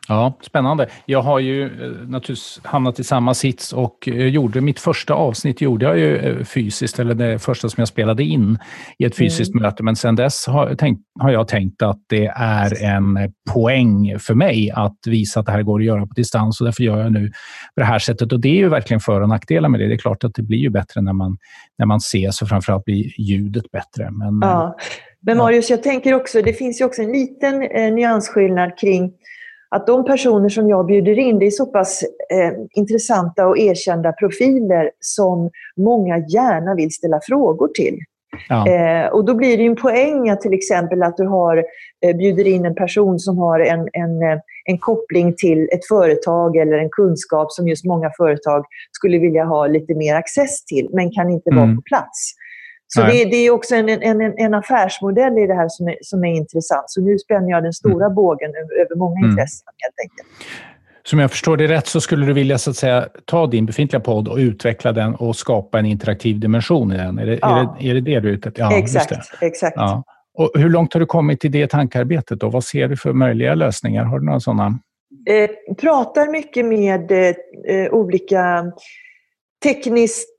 Ja, 0.08 0.38
spännande. 0.42 0.88
Jag 1.06 1.22
har 1.22 1.40
ju 1.40 1.64
eh, 1.64 1.70
naturligtvis 2.08 2.60
hamnat 2.64 3.00
i 3.00 3.04
samma 3.04 3.34
sits 3.34 3.74
och 3.74 4.08
eh, 4.08 4.28
gjorde 4.28 4.62
mitt 4.62 4.80
första 4.80 5.14
avsnitt 5.14 5.62
gjorde 5.62 5.86
jag 5.86 5.98
ju 5.98 6.18
eh, 6.18 6.44
fysiskt, 6.44 7.00
eller 7.00 7.14
det 7.14 7.40
första 7.40 7.70
som 7.70 7.82
jag 7.82 7.88
spelade 7.88 8.24
in 8.24 8.58
i 8.98 9.06
ett 9.06 9.16
fysiskt 9.16 9.54
mm. 9.54 9.64
möte. 9.64 9.84
Men 9.84 9.96
sen 9.96 10.16
dess 10.16 10.48
har, 10.48 10.76
tänkt, 10.76 11.02
har, 11.20 11.32
jag 11.32 11.48
tänkt 11.48 11.82
att 11.82 12.00
det 12.08 12.26
är 12.36 12.84
en 12.84 13.34
poäng 13.54 14.20
för 14.20 14.34
mig 14.34 14.72
att 14.72 14.98
visa 15.06 15.40
att 15.40 15.46
det 15.46 15.52
här 15.52 15.64
går 15.64 15.80
att 15.80 15.86
göra 15.86 16.02
på 16.02 16.14
distans 16.14 16.62
och 16.62 16.66
därför 16.66 16.84
gör 16.84 17.02
jag 17.02 17.12
nu 17.12 17.28
på 17.76 17.82
det 17.82 17.86
här 17.86 18.00
sättet. 18.00 18.32
Och 18.32 18.40
det 18.40 18.50
är 18.50 18.58
ju 18.58 18.70
verkligen 18.70 19.02
för 19.02 19.22
och 19.22 19.30
nackdelar 19.30 19.70
med 19.70 19.80
det. 19.80 19.88
Det 19.88 19.94
är 19.94 19.98
klart 19.98 20.24
att 20.24 20.34
det 20.34 20.44
blir 20.44 20.60
ju 20.60 20.70
bättre 20.70 21.02
när 21.02 21.14
man, 21.14 21.38
när 21.78 21.86
man 21.86 21.98
ses 21.98 22.42
och 22.42 22.50
framförallt 22.50 22.86
blir 22.86 23.22
ljudet 23.22 23.72
bättre. 23.72 24.12
Men, 24.12 24.40
ja. 24.42 24.78
Men 25.22 25.38
Marius, 25.38 25.70
jag 25.70 25.84
tänker 25.84 26.14
också, 26.14 26.42
det 26.42 26.54
finns 26.54 26.82
ju 26.82 26.86
också 26.86 27.02
en 27.02 27.12
liten 27.12 27.62
eh, 27.62 27.94
nyansskillnad 27.94 28.78
kring 28.78 29.12
att 29.76 29.88
de 29.88 30.06
personer 30.06 30.50
som 30.50 30.70
jag 30.70 30.86
bjuder 30.86 31.20
in, 31.20 31.40
det 31.40 31.46
är 31.46 31.52
så 31.52 31.66
pass 31.66 32.04
eh, 32.32 32.52
intressanta 32.74 33.48
och 33.48 33.58
erkända 33.58 34.12
profiler 34.12 34.92
som 35.00 35.50
många 35.78 36.18
gärna 36.18 36.76
vill 36.76 36.92
ställa 36.92 37.20
frågor 37.28 37.68
till. 37.68 38.00
Ja. 38.50 38.68
Eh, 38.68 39.08
och 39.08 39.26
då 39.26 39.34
blir 39.34 39.58
det 39.58 39.66
en 39.66 39.76
poäng 39.76 40.30
att 40.30 40.42
till 40.42 40.54
exempel 40.54 41.04
att 41.04 41.18
du 41.18 41.28
har, 41.28 41.64
eh, 42.06 42.16
bjuder 42.18 42.48
in 42.48 42.66
en 42.66 42.76
person 42.76 43.20
som 43.20 43.38
har 43.38 43.60
en, 43.60 43.80
en, 43.94 44.22
eh, 44.22 44.40
en 44.66 44.78
koppling 44.78 45.34
till 45.38 45.70
ett 45.72 45.88
företag 45.88 46.58
eller 46.58 46.78
en 46.78 46.90
kunskap 46.90 47.52
som 47.52 47.68
just 47.68 47.86
många 47.86 48.12
företag 48.18 48.66
skulle 48.92 49.18
vilja 49.18 49.44
ha 49.44 49.68
lite 49.68 49.96
mer 49.96 50.16
access 50.16 50.66
till, 50.66 50.90
men 50.94 51.12
kan 51.12 51.30
inte 51.30 51.50
mm. 51.50 51.64
vara 51.64 51.76
på 51.76 51.82
plats. 51.82 52.34
Så 52.88 53.02
det, 53.02 53.26
det, 53.26 53.36
är 53.36 53.52
också 53.52 53.76
en, 53.76 53.90
en, 53.90 54.22
en 54.38 54.54
affärsmodell 54.54 55.38
i 55.38 55.48
det 55.48 55.54
här 55.54 55.70
som 55.70 55.88
är, 55.88 55.98
som 56.02 56.24
är 56.24 56.34
intressant. 56.34 56.84
Så 56.88 57.02
nu 57.02 57.18
spänner 57.18 57.50
jag 57.50 57.64
den 57.64 57.74
stora 57.74 58.06
mm. 58.06 58.16
bågen 58.16 58.52
över, 58.82 58.96
många 58.96 59.18
mm. 59.18 59.30
intressen 59.30 59.66
helt 59.78 59.96
enkelt. 60.04 60.28
Som 61.04 61.20
jag 61.20 61.32
förstår 61.32 61.58
det 61.58 61.68
rätt 61.68 61.88
så 61.88 62.02
skulle 62.02 62.26
du 62.26 62.34
vilja 62.34 62.58
så 62.58 62.70
att 62.70 62.76
säga, 62.76 63.08
ta 63.26 63.48
din 63.48 63.66
befintliga 63.66 64.00
podd 64.00 64.28
och 64.28 64.38
utveckla 64.38 64.92
den 64.92 65.16
och 65.16 65.36
skapa 65.36 65.80
en 65.80 65.86
interaktiv 65.86 66.40
dimension 66.40 66.92
i 66.92 66.98
den. 66.98 67.20
Är 67.20 67.26
det 67.26 67.40
ja. 67.42 67.78
är 67.80 67.84
det, 67.84 67.90
är 67.90 67.94
det, 67.94 68.02
det 68.02 68.20
du 68.20 68.30
är 68.30 68.34
ute 68.34 68.50
efter? 68.50 68.62
Ja, 68.62 68.78
exakt. 68.78 69.12
exakt. 69.42 69.76
Ja. 69.76 70.04
Och 70.38 70.52
hur 70.54 70.70
långt 70.70 70.94
har 70.94 71.00
du 71.00 71.06
kommit 71.06 71.46
i 71.46 71.48
det 71.48 71.68
tankarbetet? 71.68 72.40
Då? 72.40 72.50
Vad 72.50 72.64
ser 72.64 72.88
du 72.88 72.98
för 72.98 73.14
möjliga 73.14 73.56
lösningar? 73.56 74.04
Har 74.04 74.20
du 74.20 74.26
några 74.26 74.40
sådana? 74.40 74.80
Eh, 75.30 75.76
pratar 75.76 76.32
mycket 76.32 76.66
med 76.66 77.12
eh, 77.12 77.94
olika 77.94 78.66
tekniskt 79.64 80.35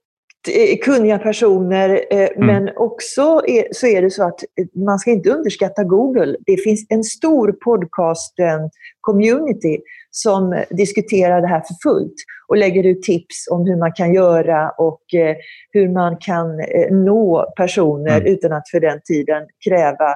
kunniga 0.83 1.19
personer, 1.19 2.05
eh, 2.11 2.29
mm. 2.37 2.47
men 2.47 2.71
också 2.77 3.43
är, 3.47 3.69
så 3.73 3.87
är 3.87 4.03
det 4.03 4.11
så 4.11 4.25
att 4.25 4.41
man 4.87 4.99
ska 4.99 5.11
inte 5.11 5.31
underskatta 5.31 5.85
Google. 5.85 6.37
Det 6.47 6.57
finns 6.57 6.87
en 6.89 7.05
stor 7.05 7.53
podcast-community 7.53 9.79
som 10.11 10.65
diskuterar 10.71 11.41
det 11.41 11.47
här 11.47 11.61
för 11.61 11.91
fullt 11.91 12.15
och 12.49 12.57
lägger 12.57 12.87
ut 12.87 13.03
tips 13.03 13.49
om 13.51 13.67
hur 13.67 13.77
man 13.77 13.93
kan 13.93 14.15
göra 14.15 14.71
och 14.71 15.15
eh, 15.15 15.37
hur 15.73 15.89
man 15.89 16.17
kan 16.17 16.47
nå 16.91 17.53
personer 17.57 18.21
mm. 18.21 18.33
utan 18.33 18.53
att 18.53 18.71
för 18.71 18.81
den 18.81 19.01
tiden 19.05 19.43
kräva 19.69 20.15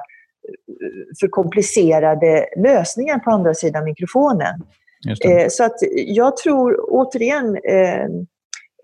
för 1.19 1.27
komplicerade 1.27 2.45
lösningar 2.57 3.19
på 3.19 3.31
andra 3.31 3.53
sidan 3.53 3.83
mikrofonen. 3.83 4.53
Så 5.49 5.63
att 5.63 5.75
jag 5.93 6.37
tror 6.37 6.85
återigen 6.89 7.57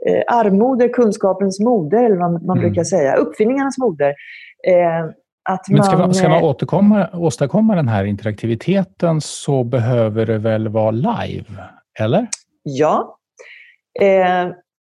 eh, 0.08 0.24
armod 0.28 0.82
är 0.82 0.94
kunskapens 0.94 1.60
moder, 1.60 2.04
eller 2.04 2.16
vad 2.16 2.32
man 2.32 2.58
mm. 2.58 2.60
brukar 2.60 2.84
säga. 2.84 3.16
Uppfinningarnas 3.16 3.78
moder. 3.78 4.14
Eh, 4.68 5.06
att 5.50 5.70
Men 5.70 5.84
ska 5.84 5.98
man, 5.98 6.14
ska 6.14 6.30
man 6.30 6.38
eh, 6.38 6.44
återkomma, 6.44 7.10
åstadkomma 7.14 7.76
den 7.76 7.88
här 7.88 8.06
interaktiviteten 8.06 9.22
så 9.22 9.64
behöver 9.64 10.26
det 10.26 10.38
väl 10.38 10.68
vara 10.68 10.92
live, 10.92 11.46
eller? 12.00 12.28
Ja. 12.64 13.18
Eh, 14.02 14.52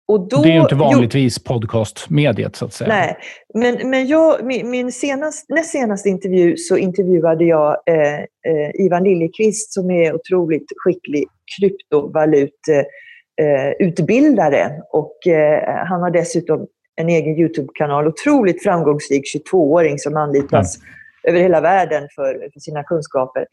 och 0.08 0.28
då, 0.28 0.42
det 0.42 0.50
är 0.50 0.54
ju 0.54 0.62
inte 0.62 0.76
vanligtvis 0.76 1.38
jo, 1.40 1.54
podcastmediet, 1.54 2.56
så 2.56 2.66
att 2.66 2.74
säga. 2.74 2.88
Nej, 2.88 3.18
men, 3.54 3.90
men 3.90 4.08
jag, 4.08 4.46
min, 4.46 4.70
min 4.70 4.92
senast, 4.92 5.50
näst 5.50 5.72
senaste 5.72 6.10
intervju 6.10 6.58
så 6.58 6.78
intervjuade 6.78 7.46
jag 7.46 7.78
eh, 7.86 8.20
eh, 8.20 8.86
Ivan 8.86 9.04
Liljeqvist 9.04 9.74
som 9.74 9.92
är 9.92 10.16
otroligt 10.16 10.66
skicklig 10.76 11.28
kryptovalut 11.60 12.68
eh, 12.72 12.84
utbildare 13.80 14.82
och 14.92 15.28
eh, 15.28 15.86
han 15.86 16.02
har 16.02 16.12
dessutom 16.12 16.68
en 16.96 17.10
egen 17.10 17.40
YouTube-kanal. 17.40 18.08
Otroligt 18.08 18.64
framgångsrik 18.64 19.24
22-åring 19.36 20.00
som 20.00 20.18
anlitas 20.18 20.78
mm. 20.78 20.88
över 21.24 21.40
hela 21.40 21.62
världen 21.62 22.08
för, 22.16 22.50
för 22.54 22.60
sina 22.60 22.84
kunskaper. 22.84 23.46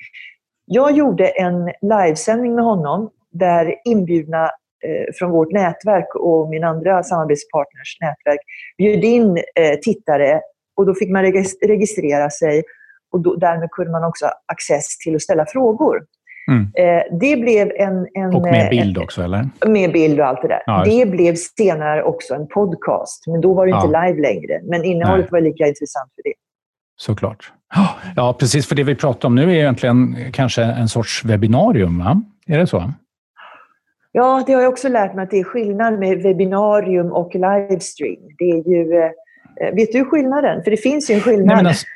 Jag 0.65 0.93
gjorde 0.93 1.29
en 1.29 1.73
livesändning 1.83 2.55
med 2.55 2.65
honom 2.65 3.11
där 3.31 3.75
inbjudna 3.85 4.45
eh, 4.85 5.15
från 5.19 5.31
vårt 5.31 5.53
nätverk 5.53 6.15
och 6.15 6.49
min 6.49 6.65
andra 6.65 7.03
samarbetspartners 7.03 7.99
nätverk 8.01 8.41
bjöd 8.79 9.05
in 9.05 9.37
eh, 9.37 9.79
tittare 9.83 10.41
och 10.77 10.87
då 10.87 10.95
fick 10.95 11.11
man 11.11 11.23
registrera 11.63 12.31
sig 12.31 12.63
och 13.13 13.21
då, 13.21 13.35
därmed 13.35 13.71
kunde 13.71 13.93
man 13.93 14.05
också 14.05 14.27
access 14.53 14.99
till 14.99 15.15
att 15.15 15.23
ställa 15.23 15.47
frågor. 15.47 16.05
Mm. 16.49 16.71
Eh, 16.75 17.19
det 17.21 17.37
blev 17.37 17.73
en, 17.77 18.07
en... 18.15 18.35
Och 18.35 18.43
med 18.43 18.71
bild 18.71 18.99
också, 18.99 19.23
eller? 19.23 19.49
Med 19.67 19.93
bild 19.93 20.21
och 20.21 20.27
allt 20.27 20.43
det 20.43 20.49
där. 20.49 20.63
Ja, 20.67 20.85
det 20.85 21.11
blev 21.11 21.35
senare 21.35 22.03
också 22.03 22.35
en 22.35 22.47
podcast, 22.47 23.27
men 23.27 23.41
då 23.41 23.55
var 23.55 23.67
det 23.67 23.73
inte 23.73 23.89
ja. 23.93 24.07
live 24.07 24.23
längre. 24.23 24.61
Men 24.65 24.85
innehållet 24.85 25.31
Nej. 25.31 25.41
var 25.41 25.41
lika 25.41 25.67
intressant 25.67 26.13
för 26.15 26.23
det. 26.23 26.35
Såklart. 26.97 27.53
Ja, 28.17 28.37
precis. 28.39 28.69
För 28.69 28.75
det 28.75 28.83
vi 28.83 28.95
pratar 28.95 29.29
om 29.29 29.35
nu 29.35 29.43
är 29.43 29.55
egentligen 29.55 30.17
kanske 30.33 30.63
en 30.63 30.89
sorts 30.89 31.25
webbinarium, 31.25 31.99
va? 31.99 32.23
Är 32.47 32.59
det 32.59 32.67
så? 32.67 32.93
Ja, 34.13 34.43
det 34.47 34.53
har 34.53 34.63
jag 34.63 34.73
också 34.73 34.89
lärt 34.89 35.15
mig 35.15 35.23
att 35.23 35.31
det 35.31 35.41
är 35.41 35.45
skillnad 35.45 35.99
med 35.99 36.23
webbinarium 36.23 37.13
och 37.13 37.35
livestream. 37.35 38.21
Det 38.39 38.51
är 38.51 38.69
ju 38.69 38.99
eh, 38.99 39.11
Eh, 39.61 39.75
vet 39.75 39.93
du 39.93 40.05
skillnaden? 40.05 40.63
För 40.63 40.71
det 40.71 40.77
finns 40.77 41.11
ju 41.11 41.15
en 41.15 41.21
skillnad. 41.21 41.57
Nej, 41.57 41.67
alltså, 41.67 41.87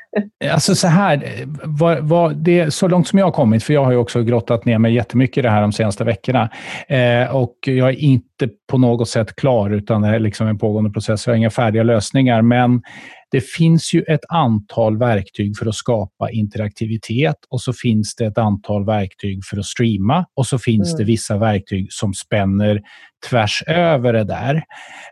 alltså, 0.51 0.75
så 0.75 0.87
här, 0.87 1.45
vad, 1.63 1.99
vad, 1.99 2.35
det, 2.35 2.73
så 2.73 2.87
långt 2.87 3.07
som 3.07 3.19
jag 3.19 3.25
har 3.25 3.31
kommit, 3.31 3.63
för 3.63 3.73
jag 3.73 3.85
har 3.85 3.91
ju 3.91 3.97
också 3.97 4.23
grottat 4.23 4.65
ner 4.65 4.77
mig 4.77 4.93
jättemycket 4.93 5.37
i 5.37 5.41
det 5.41 5.49
här 5.49 5.61
de 5.61 5.71
senaste 5.71 6.03
veckorna. 6.03 6.49
Eh, 6.87 7.35
och 7.35 7.55
jag 7.65 7.89
är 7.89 7.99
inte 7.99 8.49
på 8.71 8.77
något 8.77 9.09
sätt 9.09 9.35
klar, 9.35 9.69
utan 9.69 10.01
det 10.01 10.07
är 10.07 10.19
liksom 10.19 10.47
en 10.47 10.57
pågående 10.57 10.91
process. 10.91 11.27
Jag 11.27 11.33
har 11.33 11.37
inga 11.37 11.49
färdiga 11.49 11.83
lösningar. 11.83 12.41
Men 12.41 12.81
det 13.33 13.41
finns 13.41 13.93
ju 13.93 14.01
ett 14.01 14.25
antal 14.29 14.97
verktyg 14.97 15.57
för 15.57 15.65
att 15.65 15.75
skapa 15.75 16.31
interaktivitet 16.31 17.35
och 17.49 17.61
så 17.61 17.73
finns 17.73 18.15
det 18.15 18.25
ett 18.25 18.37
antal 18.37 18.85
verktyg 18.85 19.39
för 19.49 19.57
att 19.57 19.65
streama 19.65 20.25
och 20.35 20.45
så 20.45 20.59
finns 20.59 20.93
mm. 20.93 20.97
det 20.97 21.03
vissa 21.03 21.37
verktyg 21.37 21.87
som 21.89 22.13
spänner 22.13 22.81
tvärs 23.29 23.63
över 23.67 24.13
det 24.13 24.23
där. 24.23 24.63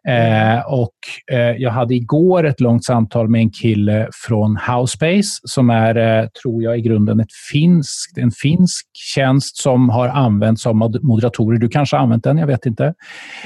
Eh, 0.08 0.66
och 0.66 0.96
eh, 1.32 1.40
Jag 1.40 1.72
hade 1.72 1.96
igår 1.96 2.46
ett 2.46 2.60
långt 2.60 2.86
samtal 2.86 3.30
med 3.30 3.42
en 3.42 3.52
kille 3.52 4.10
från 4.28 4.56
Housespace 4.92 5.40
som 5.44 5.70
är, 5.70 5.96
eh, 5.96 6.28
tror 6.28 6.64
jag, 6.64 6.78
i 6.78 6.82
grunden 6.82 7.20
ett 7.20 7.34
finsk, 7.52 8.18
en 8.18 8.32
finsk 8.32 8.88
tjänst 9.16 9.58
som 9.58 9.90
har 9.90 10.08
använts 10.08 10.66
av 10.66 10.76
moderatorer. 11.02 11.60
Du 11.60 11.70
kanske 11.70 11.96
har 11.96 12.04
använt 12.04 12.24
den, 12.24 12.38
jag 12.38 12.48
vet 12.48 12.66
inte. 12.66 12.94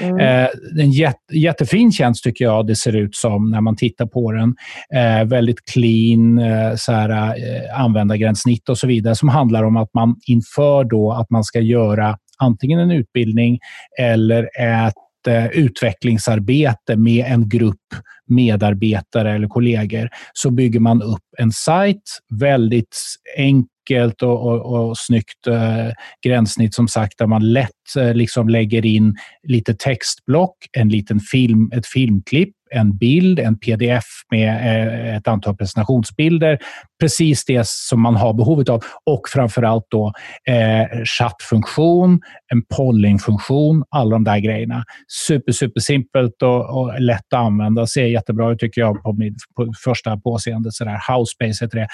Mm. 0.00 0.18
Eh, 0.18 0.48
en 0.80 0.90
jätte, 0.90 1.38
jättefin 1.38 1.92
tjänst 1.92 2.24
tycker 2.24 2.44
jag 2.44 2.66
det 2.66 2.76
ser 2.76 2.96
ut 2.96 3.16
som 3.16 3.50
när 3.50 3.60
man 3.60 3.76
tittar 3.76 4.06
på 4.06 4.32
den. 4.32 4.54
Eh, 4.94 5.24
väldigt 5.24 5.64
clean 5.72 6.38
eh, 6.38 6.74
så 6.76 6.92
här, 6.92 7.10
eh, 7.10 7.80
användargränssnitt 7.80 8.68
och 8.68 8.78
så 8.78 8.86
vidare 8.86 9.14
som 9.14 9.28
handlar 9.28 9.64
om 9.64 9.76
att 9.76 9.94
man 9.94 10.16
inför 10.26 10.84
då 10.84 11.12
att 11.12 11.30
man 11.30 11.44
ska 11.44 11.60
göra 11.60 12.16
antingen 12.38 12.80
en 12.80 12.90
utbildning 12.90 13.58
eller 13.98 14.42
ett 14.60 14.94
Eh, 15.26 15.46
utvecklingsarbete 15.46 16.96
med 16.96 17.24
en 17.28 17.48
grupp 17.48 17.94
medarbetare 18.28 19.32
eller 19.32 19.48
kollegor 19.48 20.08
så 20.32 20.50
bygger 20.50 20.80
man 20.80 21.02
upp 21.02 21.24
en 21.38 21.52
sajt. 21.52 22.02
Väldigt 22.40 22.96
enkelt 23.36 24.22
och, 24.22 24.46
och, 24.46 24.88
och 24.88 24.98
snyggt 24.98 25.46
eh, 25.46 25.88
gränssnitt 26.24 26.74
som 26.74 26.88
sagt 26.88 27.18
där 27.18 27.26
man 27.26 27.52
lätt 27.52 27.96
eh, 27.98 28.14
liksom 28.14 28.48
lägger 28.48 28.86
in 28.86 29.16
lite 29.42 29.74
textblock, 29.74 30.56
en 30.72 30.88
liten 30.88 31.20
film, 31.20 31.70
ett 31.74 31.86
filmklipp 31.86 32.55
en 32.70 32.96
bild, 32.96 33.38
en 33.38 33.58
pdf 33.58 34.04
med 34.30 34.48
eh, 34.48 35.16
ett 35.16 35.28
antal 35.28 35.56
presentationsbilder. 35.56 36.58
Precis 37.00 37.44
det 37.44 37.66
som 37.66 38.00
man 38.02 38.16
har 38.16 38.34
behovet 38.34 38.68
av. 38.68 38.84
Och 39.06 39.28
framförallt 39.28 39.84
då 39.90 40.12
eh, 40.48 41.04
chattfunktion, 41.04 42.20
en 42.52 42.62
pollingfunktion, 42.76 43.84
alla 43.90 44.10
de 44.10 44.24
där 44.24 44.38
grejerna. 44.38 44.84
Super, 45.26 45.52
super 45.52 45.80
simpelt 45.80 46.42
och, 46.42 46.78
och 46.78 47.00
lätt 47.00 47.32
att 47.34 47.38
använda. 47.38 47.86
Ser 47.86 48.06
jättebra 48.06 48.52
ut 48.52 48.58
tycker 48.58 48.80
jag 48.80 49.02
på, 49.02 49.12
min, 49.12 49.36
på 49.56 49.72
första 49.84 50.16
påseendet. 50.16 50.72
Housespace 51.08 51.64
heter 51.64 51.78
det. 51.78 51.88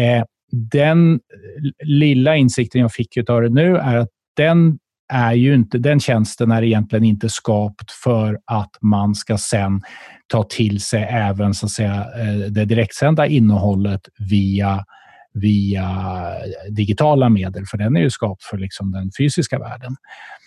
Eh, 0.00 0.24
den 0.72 1.14
eh, 1.14 1.18
lilla 1.86 2.36
insikten 2.36 2.80
jag 2.80 2.92
fick 2.92 3.30
av 3.30 3.42
det 3.42 3.48
nu 3.48 3.76
är 3.76 3.96
att 3.96 4.08
den 4.36 4.78
är 5.12 5.32
ju 5.32 5.54
inte, 5.54 5.78
den 5.78 6.00
tjänsten 6.00 6.50
är 6.50 6.62
egentligen 6.62 7.04
inte 7.04 7.28
skapt 7.28 7.90
för 8.04 8.38
att 8.44 8.70
man 8.80 9.14
ska 9.14 9.38
sen 9.38 9.82
ta 10.26 10.42
till 10.42 10.80
sig 10.80 11.02
även 11.10 11.54
så 11.54 11.66
att 11.66 11.72
säga, 11.72 12.06
eh, 12.20 12.50
det 12.50 12.64
direktsända 12.64 13.26
innehållet 13.26 14.00
via, 14.30 14.84
via 15.34 15.88
digitala 16.70 17.28
medel, 17.28 17.64
för 17.66 17.78
den 17.78 17.96
är 17.96 18.00
ju 18.00 18.10
skapt 18.10 18.44
för 18.44 18.58
liksom 18.58 18.92
den 18.92 19.10
fysiska 19.18 19.58
världen. 19.58 19.96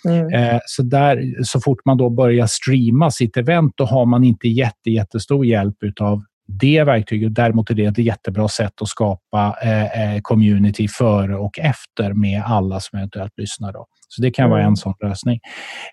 Mm. 0.06 0.34
Eh, 0.34 0.60
så, 0.66 0.84
där, 0.84 1.44
så 1.44 1.60
fort 1.60 1.86
man 1.86 1.98
då 1.98 2.10
börjar 2.10 2.48
streama 2.48 3.12
sitt 3.12 3.38
event, 3.38 3.74
då 3.76 3.86
har 3.86 4.06
man 4.06 4.24
inte 4.24 4.48
jätte, 4.48 4.90
jättestor 4.90 5.46
hjälp 5.46 5.78
av 6.00 6.24
det 6.48 6.84
verktyget. 6.84 7.36
Däremot 7.36 7.70
är 7.70 7.76
det 7.76 7.86
ett 7.86 7.98
jättebra 7.98 8.48
sätt 8.48 8.82
att 8.82 8.88
skapa 8.88 9.58
eh, 9.64 10.16
eh, 10.16 10.22
community 10.22 10.88
före 10.88 11.36
och 11.36 11.60
efter 11.60 12.14
med 12.14 12.44
alla 12.46 12.80
som 12.80 13.00
eventuellt 13.00 13.34
lyssnar. 13.38 13.74
Då. 13.74 13.86
Så 14.08 14.22
det 14.22 14.32
kan 14.32 14.46
mm. 14.46 14.52
vara 14.52 14.64
en 14.64 14.76
sån 14.76 14.94
lösning. 15.04 15.40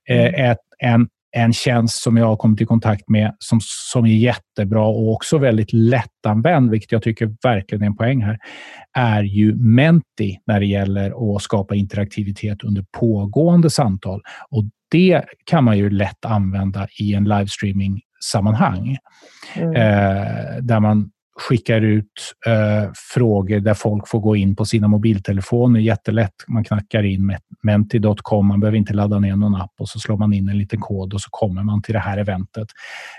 Eh, 0.09 0.19
mm. 0.19 0.51
ett, 0.51 0.59
en 0.79 1.09
en 1.37 1.53
tjänst 1.53 2.03
som 2.03 2.17
jag 2.17 2.27
har 2.27 2.37
kommit 2.37 2.61
i 2.61 2.65
kontakt 2.65 3.09
med 3.09 3.35
som, 3.39 3.59
som 3.63 4.05
är 4.05 4.17
jättebra 4.17 4.87
och 4.87 5.13
också 5.13 5.39
väldigt 5.39 5.73
lättanvänd, 5.73 6.71
vilket 6.71 6.93
jag 6.93 7.03
tycker 7.03 7.37
verkligen 7.43 7.83
är 7.83 7.87
en 7.87 7.97
poäng 7.97 8.23
här, 8.23 8.39
är 8.99 9.23
ju 9.23 9.55
Menti 9.55 10.39
när 10.47 10.61
det 10.61 10.67
gäller 10.67 11.37
att 11.37 11.43
skapa 11.43 11.75
interaktivitet 11.75 12.65
under 12.65 12.85
pågående 12.99 13.71
samtal. 13.71 14.23
Och 14.51 14.65
det 14.91 15.25
kan 15.45 15.65
man 15.65 15.79
ju 15.79 15.91
lätt 15.91 16.25
använda 16.25 16.89
i 17.01 17.15
en 17.15 17.25
livestreaming-sammanhang. 18.25 18.97
Mm. 19.57 19.75
Eh, 19.75 20.63
där 20.63 20.81
man 20.81 21.11
skickar 21.37 21.81
ut 21.81 22.35
eh, 22.47 22.91
frågor 23.15 23.61
där 23.61 23.75
folk 23.75 24.09
får 24.09 24.21
gå 24.21 24.37
in 24.37 24.57
på 24.57 24.65
sina 24.65 24.89
mobiltelefoner. 24.89 25.81
Jättelätt. 25.81 26.35
Man 26.49 26.65
knackar 26.65 27.03
in 27.03 27.37
menti.com. 27.63 28.47
Man 28.47 28.61
behöver 28.61 28.79
inte 28.79 28.95
ladda 28.95 29.19
ner 29.19 29.37
någon 29.37 29.55
app 29.55 29.73
och 29.79 29.89
så 29.89 29.99
slår 29.99 30.17
man 30.17 30.33
in 30.33 30.49
en 30.49 30.59
liten 30.59 30.81
kod 30.81 31.15
och 31.15 31.21
så 31.21 31.29
kommer 31.31 31.63
man 31.63 31.83
till 31.83 31.93
det 31.93 32.01
här 32.01 32.19
eventet. 32.19 32.69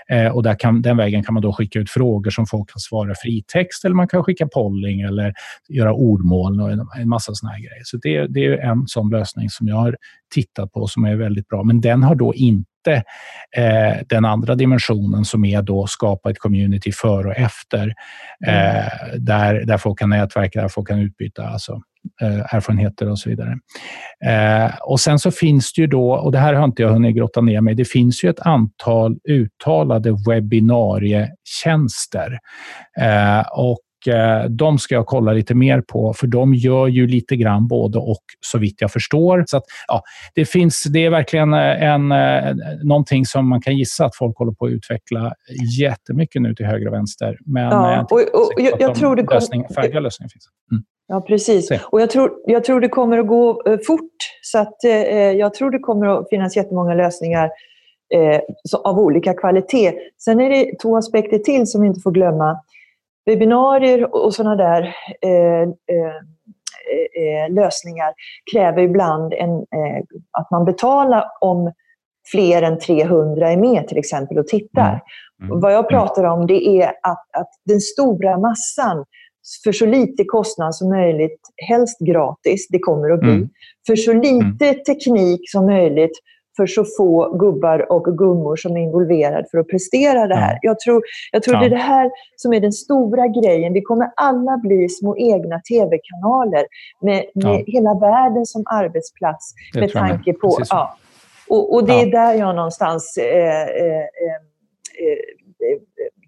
Eh, 0.08 0.28
och 0.28 0.42
där 0.42 0.54
kan, 0.58 0.82
den 0.82 0.96
vägen 0.96 1.24
kan 1.24 1.34
man 1.34 1.42
då 1.42 1.52
skicka 1.52 1.78
ut 1.78 1.90
frågor 1.90 2.30
som 2.30 2.46
folk 2.46 2.70
kan 2.70 2.80
svara 2.80 3.14
fritext 3.22 3.84
eller 3.84 3.94
man 3.94 4.08
kan 4.08 4.24
skicka 4.24 4.48
polling 4.54 5.00
eller 5.00 5.34
göra 5.68 5.94
ordmål 5.94 6.60
och 6.60 6.72
en, 6.72 6.86
en 6.98 7.08
massa 7.08 7.34
såna 7.34 7.52
här 7.52 7.58
grejer. 7.58 7.82
Så 7.84 7.96
det, 7.96 8.26
det 8.26 8.46
är 8.46 8.58
en 8.58 8.86
sån 8.86 9.10
lösning 9.10 9.50
som 9.50 9.68
jag 9.68 9.76
har 9.76 9.96
tittat 10.34 10.72
på 10.72 10.86
som 10.86 11.04
är 11.04 11.16
väldigt 11.16 11.48
bra. 11.48 11.62
Men 11.64 11.80
den 11.80 12.02
har 12.02 12.14
då 12.14 12.34
inte 12.34 12.66
inte 12.86 13.02
eh, 13.56 13.96
den 14.08 14.24
andra 14.24 14.54
dimensionen 14.54 15.24
som 15.24 15.44
är 15.44 15.62
då 15.62 15.86
skapa 15.86 16.30
ett 16.30 16.38
community 16.38 16.92
före 16.92 17.28
och 17.28 17.36
efter. 17.36 17.94
Mm. 18.46 18.76
Eh, 18.76 18.84
där, 19.18 19.64
där 19.64 19.78
folk 19.78 19.98
kan 19.98 20.10
nätverka, 20.10 20.60
där 20.60 20.68
folk 20.68 20.88
kan 20.88 20.98
utbyta 20.98 21.48
alltså, 21.48 21.80
eh, 22.22 22.54
erfarenheter 22.54 23.10
och 23.10 23.18
så 23.18 23.28
vidare. 23.28 23.58
Eh, 24.24 24.70
och 24.80 25.00
Sen 25.00 25.18
så 25.18 25.30
finns 25.30 25.72
det 25.72 25.80
ju 25.80 25.86
då, 25.86 26.12
och 26.12 26.32
det 26.32 26.38
här 26.38 26.54
har 26.54 26.64
inte 26.64 26.82
jag 26.82 26.90
hunnit 26.90 27.16
grotta 27.16 27.40
ner 27.40 27.60
mig, 27.60 27.74
det 27.74 27.84
finns 27.84 28.24
ju 28.24 28.30
ett 28.30 28.40
antal 28.40 29.16
uttalade 29.28 30.16
webbinarietjänster. 30.28 32.38
Eh, 33.00 33.44
och 33.52 33.78
Eh, 34.08 34.44
de 34.44 34.78
ska 34.78 34.94
jag 34.94 35.06
kolla 35.06 35.32
lite 35.32 35.54
mer 35.54 35.80
på, 35.80 36.12
för 36.12 36.26
de 36.26 36.54
gör 36.54 36.86
ju 36.86 37.06
lite 37.06 37.36
grann 37.36 37.68
både 37.68 37.98
och, 37.98 38.22
så 38.40 38.58
vitt 38.58 38.80
jag 38.80 38.92
förstår. 38.92 39.44
Så 39.46 39.56
att, 39.56 39.64
ja, 39.88 40.02
det, 40.34 40.44
finns, 40.44 40.84
det 40.84 41.04
är 41.04 41.10
verkligen 41.10 41.54
eh, 41.54 41.82
en, 41.82 42.12
eh, 42.12 42.54
någonting 42.82 43.26
som 43.26 43.48
man 43.48 43.60
kan 43.60 43.76
gissa 43.76 44.04
att 44.04 44.16
folk 44.16 44.38
håller 44.38 44.52
på 44.52 44.66
att 44.66 44.72
utveckla 44.72 45.32
jättemycket 45.78 46.42
nu 46.42 46.54
till 46.54 46.66
höger 46.66 46.86
och 46.88 46.94
vänster. 46.94 47.38
Men 47.46 47.62
ja, 47.62 47.92
jag, 47.92 48.12
och, 48.12 48.18
och, 48.18 48.52
jag, 48.56 48.80
jag 48.80 48.94
tror 48.94 49.16
det 49.16 49.22
kom... 49.22 49.34
lösning, 49.34 49.64
färdiga 49.74 50.00
lösningar 50.00 50.28
finns. 50.28 50.44
Mm. 50.72 50.84
Ja, 51.08 51.20
precis. 51.20 51.70
Och 51.90 52.00
jag 52.00 52.10
tror, 52.10 52.32
jag 52.46 52.64
tror 52.64 52.80
det 52.80 52.88
kommer 52.88 53.18
att 53.18 53.26
gå 53.26 53.62
fort. 53.86 54.16
Så 54.42 54.58
att, 54.58 54.84
eh, 54.84 54.92
jag 55.32 55.54
tror 55.54 55.70
det 55.70 55.78
kommer 55.78 56.06
att 56.06 56.28
finnas 56.28 56.56
jättemånga 56.56 56.94
lösningar 56.94 57.50
eh, 58.14 58.40
av 58.84 58.98
olika 58.98 59.34
kvalitet. 59.34 59.92
Sen 60.18 60.40
är 60.40 60.50
det 60.50 60.78
två 60.82 60.96
aspekter 60.96 61.38
till 61.38 61.66
som 61.66 61.80
vi 61.80 61.88
inte 61.88 62.00
får 62.00 62.12
glömma 62.12 62.58
webbinarier 63.26 64.14
och 64.14 64.34
sådana 64.34 64.56
där 64.56 64.82
eh, 65.22 65.62
eh, 65.62 66.16
eh, 67.22 67.54
lösningar 67.54 68.12
kräver 68.52 68.82
ibland 68.82 69.32
en, 69.32 69.50
eh, 69.50 70.02
att 70.38 70.50
man 70.50 70.64
betalar 70.64 71.24
om 71.40 71.72
fler 72.30 72.62
än 72.62 72.78
300 72.78 73.50
är 73.50 73.56
med 73.56 73.88
till 73.88 73.98
exempel 73.98 74.38
och 74.38 74.46
tittar. 74.46 74.88
Mm. 74.88 75.50
Mm. 75.50 75.60
Vad 75.60 75.74
jag 75.74 75.88
pratar 75.88 76.24
om 76.24 76.46
det 76.46 76.68
är 76.68 76.88
att, 76.88 77.36
att 77.36 77.50
den 77.64 77.80
stora 77.80 78.38
massan 78.38 79.04
för 79.64 79.72
så 79.72 79.86
lite 79.86 80.24
kostnad 80.24 80.74
som 80.74 80.88
möjligt, 80.88 81.40
helst 81.68 81.98
gratis, 81.98 82.68
det 82.68 82.78
kommer 82.78 83.10
att 83.10 83.20
bli, 83.20 83.30
mm. 83.30 83.48
för 83.86 83.96
så 83.96 84.12
lite 84.12 84.66
mm. 84.68 84.84
teknik 84.86 85.40
som 85.50 85.66
möjligt 85.66 86.18
för 86.56 86.66
så 86.66 86.84
få 86.96 87.36
gubbar 87.38 87.92
och 87.92 88.18
gummor 88.18 88.56
som 88.56 88.76
är 88.76 88.80
involverade 88.80 89.46
för 89.50 89.58
att 89.58 89.68
prestera 89.68 90.26
det 90.26 90.34
här. 90.34 90.52
Ja. 90.52 90.58
Jag 90.62 90.80
tror, 90.80 91.02
jag 91.32 91.42
tror 91.42 91.54
ja. 91.54 91.60
det 91.60 91.66
är 91.66 91.70
det 91.70 91.76
här 91.76 92.10
som 92.36 92.52
är 92.52 92.60
den 92.60 92.72
stora 92.72 93.26
grejen. 93.26 93.72
Vi 93.72 93.82
kommer 93.82 94.10
alla 94.16 94.56
bli 94.56 94.88
små 94.88 95.16
egna 95.16 95.60
tv-kanaler 95.60 96.66
med, 97.00 97.24
med 97.34 97.60
ja. 97.60 97.64
hela 97.66 97.94
världen 97.94 98.46
som 98.46 98.64
arbetsplats 98.66 99.54
det 99.72 99.80
med 99.80 99.92
tanke 99.92 100.32
på... 100.32 100.58
Ja. 100.70 100.96
Och, 101.48 101.74
och, 101.74 101.86
det 101.86 101.92
är 101.92 102.06
där 102.06 102.34
jag 102.34 102.56
någonstans 102.56 103.16
eh, 103.16 103.62
eh, 103.62 103.96
eh, 103.96 104.38
eh, 105.02 105.78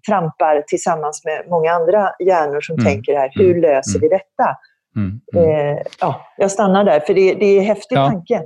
trampar 0.07 0.63
tillsammans 0.67 1.25
med 1.25 1.43
många 1.49 1.71
andra 1.71 2.11
hjärnor 2.19 2.61
som 2.61 2.73
mm. 2.73 2.85
tänker 2.85 3.15
här, 3.15 3.31
hur 3.33 3.49
mm. 3.49 3.61
löser 3.61 3.99
mm. 3.99 4.01
vi 4.01 4.07
detta? 4.09 4.57
Mm. 4.95 5.21
mm. 5.35 5.77
Eh, 5.77 5.81
ja, 5.99 6.21
jag 6.37 6.51
stannar 6.51 6.83
där, 6.83 6.99
för 6.99 7.13
det, 7.13 7.33
det 7.33 7.45
är 7.45 7.59
en 7.59 7.65
häftig 7.65 7.97
tanke. 7.97 8.45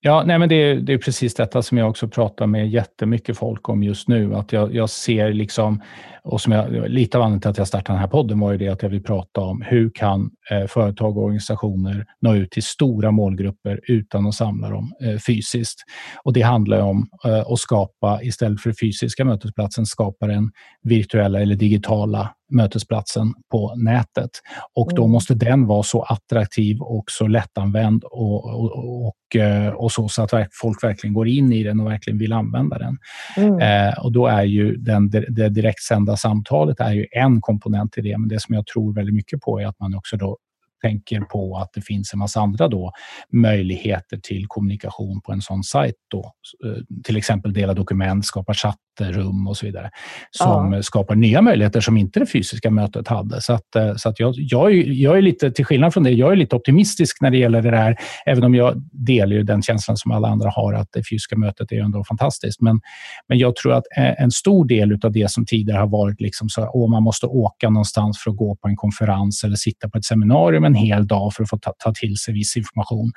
Ja, 0.00 0.22
nej, 0.26 0.38
men 0.38 0.48
det 0.48 0.54
är, 0.54 0.74
det 0.74 0.92
är 0.92 0.98
precis 0.98 1.34
detta 1.34 1.62
som 1.62 1.78
jag 1.78 1.90
också 1.90 2.08
pratar 2.08 2.46
med 2.46 2.68
jättemycket 2.68 3.38
folk 3.38 3.68
om 3.68 3.82
just 3.82 4.08
nu. 4.08 4.34
Att 4.34 4.52
jag, 4.52 4.74
jag 4.74 4.90
ser 4.90 5.32
liksom, 5.32 5.82
och 6.22 6.40
som 6.40 6.52
jag, 6.52 6.90
lite 6.90 7.18
av 7.18 7.22
anledningen 7.22 7.40
till 7.40 7.50
att 7.50 7.58
jag 7.58 7.68
startade 7.68 7.96
den 7.96 8.00
här 8.00 8.08
podden 8.08 8.40
var 8.40 8.52
ju 8.52 8.58
det 8.58 8.68
att 8.68 8.82
jag 8.82 8.90
vill 8.90 9.02
prata 9.02 9.40
om 9.40 9.62
hur 9.62 9.90
kan 9.90 10.30
eh, 10.50 10.66
företag 10.66 11.16
och 11.16 11.24
organisationer 11.24 12.06
nå 12.20 12.34
ut 12.34 12.50
till 12.50 12.62
stora 12.62 13.10
målgrupper 13.10 13.80
utan 13.88 14.26
att 14.26 14.34
samla 14.34 14.70
dem 14.70 14.92
eh, 15.04 15.18
fysiskt. 15.18 15.78
Och 16.24 16.32
det 16.32 16.42
handlar 16.42 16.80
om 16.80 17.08
eh, 17.24 17.52
att 17.52 17.58
skapa, 17.58 18.22
istället 18.22 18.60
för 18.60 18.72
fysiska 18.80 19.24
mötesplatsen, 19.24 19.86
skapa 19.86 20.26
den 20.26 20.50
virtuella 20.82 21.40
eller 21.40 21.54
digitala 21.54 22.34
mötesplatsen 22.48 23.34
på 23.50 23.74
nätet. 23.76 24.30
Och 24.74 24.94
då 24.94 25.02
mm. 25.02 25.12
måste 25.12 25.34
den 25.34 25.66
vara 25.66 25.82
så 25.82 26.02
attraktiv 26.02 26.80
och 26.80 27.04
så 27.10 27.26
lättanvänd 27.26 28.04
och, 28.04 28.44
och, 28.44 29.06
och, 29.06 29.36
eh, 29.40 29.68
och, 29.68 29.92
så, 29.92 30.08
så 30.08 30.22
att 30.22 30.48
folk 30.52 30.84
verkligen 30.84 31.14
går 31.14 31.28
in 31.28 31.52
i 31.52 31.62
den 31.62 31.80
och 31.80 31.86
verkligen 31.86 32.18
vill 32.18 32.32
använda 32.32 32.78
den. 32.78 32.98
Mm. 33.36 33.58
Eh, 33.60 33.98
och 33.98 34.12
då 34.12 34.26
är 34.26 34.42
ju 34.42 34.76
den, 34.76 35.10
det 35.10 35.48
direktsända 35.48 36.16
samtalet 36.16 36.80
är 36.80 36.92
ju 36.92 37.06
en 37.10 37.40
komponent 37.40 37.98
i 37.98 38.00
det, 38.00 38.18
men 38.18 38.28
det 38.28 38.40
som 38.40 38.54
jag 38.54 38.66
tror 38.66 38.94
väldigt 38.94 39.14
mycket 39.14 39.40
på 39.40 39.60
är 39.60 39.66
att 39.66 39.80
man 39.80 39.94
också 39.94 40.16
då 40.16 40.36
tänker 40.82 41.20
på 41.20 41.56
att 41.56 41.72
det 41.72 41.82
finns 41.82 42.12
en 42.12 42.18
massa 42.18 42.40
andra 42.40 42.68
då, 42.68 42.92
möjligheter 43.32 44.16
till 44.16 44.46
kommunikation 44.46 45.20
på 45.20 45.32
en 45.32 45.40
sån 45.40 45.62
sajt. 45.62 45.94
Då. 46.08 46.32
Eh, 46.64 46.82
till 47.04 47.16
exempel 47.16 47.52
dela 47.52 47.74
dokument, 47.74 48.26
skapa 48.26 48.54
chattrum 48.98 49.46
och 49.48 49.56
så 49.56 49.66
vidare. 49.66 49.90
Som 50.30 50.72
ja. 50.72 50.82
skapar 50.82 51.14
nya 51.14 51.42
möjligheter 51.42 51.80
som 51.80 51.96
inte 51.96 52.20
det 52.20 52.26
fysiska 52.26 52.70
mötet 52.70 53.08
hade. 53.08 53.40
Så, 53.40 53.52
att, 53.52 53.76
eh, 53.76 53.94
så 53.96 54.08
att 54.08 54.20
jag, 54.20 54.34
jag, 54.36 54.72
är, 54.72 54.84
jag 54.86 55.18
är 55.18 55.22
lite, 55.22 55.50
till 55.50 55.64
skillnad 55.64 55.94
från 55.94 56.02
det, 56.02 56.10
jag 56.10 56.32
är 56.32 56.36
lite 56.36 56.56
optimistisk 56.56 57.20
när 57.20 57.30
det 57.30 57.38
gäller 57.38 57.62
det 57.62 57.70
där. 57.70 57.96
Även 58.26 58.44
om 58.44 58.54
jag 58.54 58.82
delar 58.92 59.36
ju 59.36 59.42
den 59.42 59.62
känslan 59.62 59.96
som 59.96 60.10
alla 60.10 60.28
andra 60.28 60.50
har 60.50 60.72
att 60.72 60.88
det 60.92 61.02
fysiska 61.10 61.36
mötet 61.36 61.72
är 61.72 61.80
ändå 61.80 62.04
fantastiskt. 62.04 62.60
Men, 62.60 62.80
men 63.28 63.38
jag 63.38 63.56
tror 63.56 63.72
att 63.72 63.84
eh, 63.96 64.22
en 64.22 64.30
stor 64.30 64.64
del 64.64 64.98
av 65.04 65.12
det 65.12 65.30
som 65.30 65.46
tidigare 65.46 65.78
har 65.78 65.88
varit 65.88 66.20
liksom 66.20 66.48
så 66.48 66.62
att 66.62 66.90
man 66.90 67.02
måste 67.02 67.26
åka 67.26 67.70
någonstans 67.70 68.18
för 68.22 68.30
att 68.30 68.36
gå 68.36 68.56
på 68.56 68.68
en 68.68 68.76
konferens 68.76 69.44
eller 69.44 69.56
sitta 69.56 69.88
på 69.88 69.98
ett 69.98 70.04
seminarium 70.04 70.64
en 70.64 70.74
hel 70.74 71.06
dag 71.06 71.34
för 71.34 71.42
att 71.42 71.50
få 71.50 71.58
ta, 71.58 71.72
ta 71.78 71.92
till 71.92 72.16
sig 72.16 72.34
viss 72.34 72.56
information. 72.56 73.12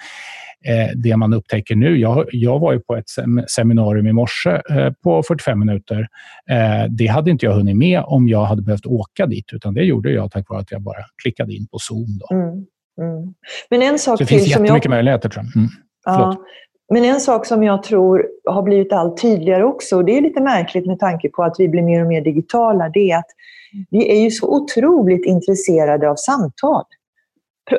Eh, 0.66 0.90
det 0.96 1.18
man 1.18 1.34
upptäcker 1.34 1.76
nu, 1.76 1.98
jag, 1.98 2.26
jag 2.32 2.60
var 2.60 2.74
ju 2.74 2.80
på 2.80 2.96
ett 2.96 3.10
seminarium 3.48 4.08
i 4.08 4.14
morse 4.14 4.50
eh, 4.50 4.92
på 5.04 5.24
45 5.24 5.60
minuter. 5.60 5.71
Eh, 5.76 6.90
det 6.90 7.08
hade 7.08 7.32
inte 7.32 7.46
jag 7.46 7.54
hunnit 7.54 7.78
med 7.78 8.04
om 8.06 8.28
jag 8.28 8.46
hade 8.46 8.62
behövt 8.62 8.86
åka 8.86 9.26
dit, 9.26 9.46
utan 9.54 9.74
det 9.74 9.84
gjorde 9.84 10.12
jag 10.12 10.32
tack 10.32 10.50
vare 10.50 10.60
att 10.60 10.72
jag 10.72 10.82
bara 10.82 11.04
klickade 11.22 11.54
in 11.54 11.68
på 11.68 11.80
Zoom. 11.80 12.20
Då. 12.20 12.36
Mm, 12.36 12.50
mm. 13.02 13.34
Men 13.70 13.82
en 13.82 14.00
sak 14.00 14.18
Så 14.18 14.24
det 14.24 14.28
till 14.28 14.38
finns 14.38 14.50
jättemycket 14.50 14.86
jag... 14.86 14.90
möjligheter, 14.90 15.30
tror 15.30 15.46
jag. 15.46 15.56
Mm. 15.56 15.70
Ja. 16.06 16.46
Men 16.94 17.06
en 17.06 17.20
sak 17.20 17.46
som 17.46 17.64
jag 17.64 17.84
tror 17.84 18.28
har 18.46 18.64
blivit 18.64 18.94
allt 18.94 19.22
tydligare 19.22 19.64
också, 19.64 19.96
och 19.96 20.06
det 20.06 20.18
är 20.18 20.22
lite 20.22 20.42
märkligt 20.42 20.86
med 20.86 21.00
tanke 21.00 21.30
på 21.30 21.44
att 21.44 21.56
vi 21.60 21.68
blir 21.68 21.82
mer 21.82 22.02
och 22.02 22.08
mer 22.08 22.22
digitala, 22.22 22.90
det 22.90 23.12
är 23.12 23.18
att 23.18 23.30
vi 23.90 24.12
är 24.12 24.24
ju 24.24 24.32
så 24.32 24.56
otroligt 24.56 25.26
intresserade 25.26 26.10
av 26.10 26.16
samtal. 26.16 26.84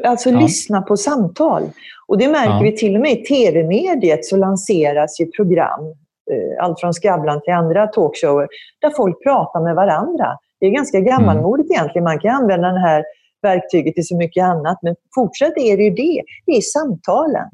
Alltså 0.05 0.31
ja. 0.31 0.41
lyssna 0.41 0.83
på 0.83 0.97
samtal. 0.97 1.63
Och 2.07 2.19
det 2.19 2.29
märker 2.29 2.51
ja. 2.51 2.61
vi 2.63 2.77
till 2.77 2.95
och 2.95 3.01
med 3.01 3.13
i 3.13 3.25
tv-mediet 3.25 4.25
så 4.25 4.37
lanseras 4.37 5.21
ju 5.21 5.27
program, 5.27 5.95
allt 6.61 6.81
från 6.81 6.93
Skavlan 6.93 7.41
till 7.43 7.53
andra 7.53 7.87
talkshower, 7.87 8.49
där 8.81 8.91
folk 8.97 9.23
pratar 9.23 9.61
med 9.61 9.75
varandra. 9.75 10.27
Det 10.61 10.67
är 10.67 10.71
ganska 10.71 11.01
gammalmodigt 11.01 11.71
mm. 11.71 11.75
egentligen. 11.75 12.05
Man 12.05 12.19
kan 12.19 12.31
använda 12.31 12.69
det 12.73 12.81
här 12.81 13.05
verktyget 13.43 13.95
till 13.95 14.07
så 14.07 14.17
mycket 14.17 14.45
annat, 14.45 14.79
men 14.83 14.95
fortsatt 15.15 15.53
är 15.57 15.77
det 15.77 15.83
ju 15.83 15.91
det. 15.91 16.23
Det 16.47 16.53
är 16.53 16.61
samtalen. 16.61 17.49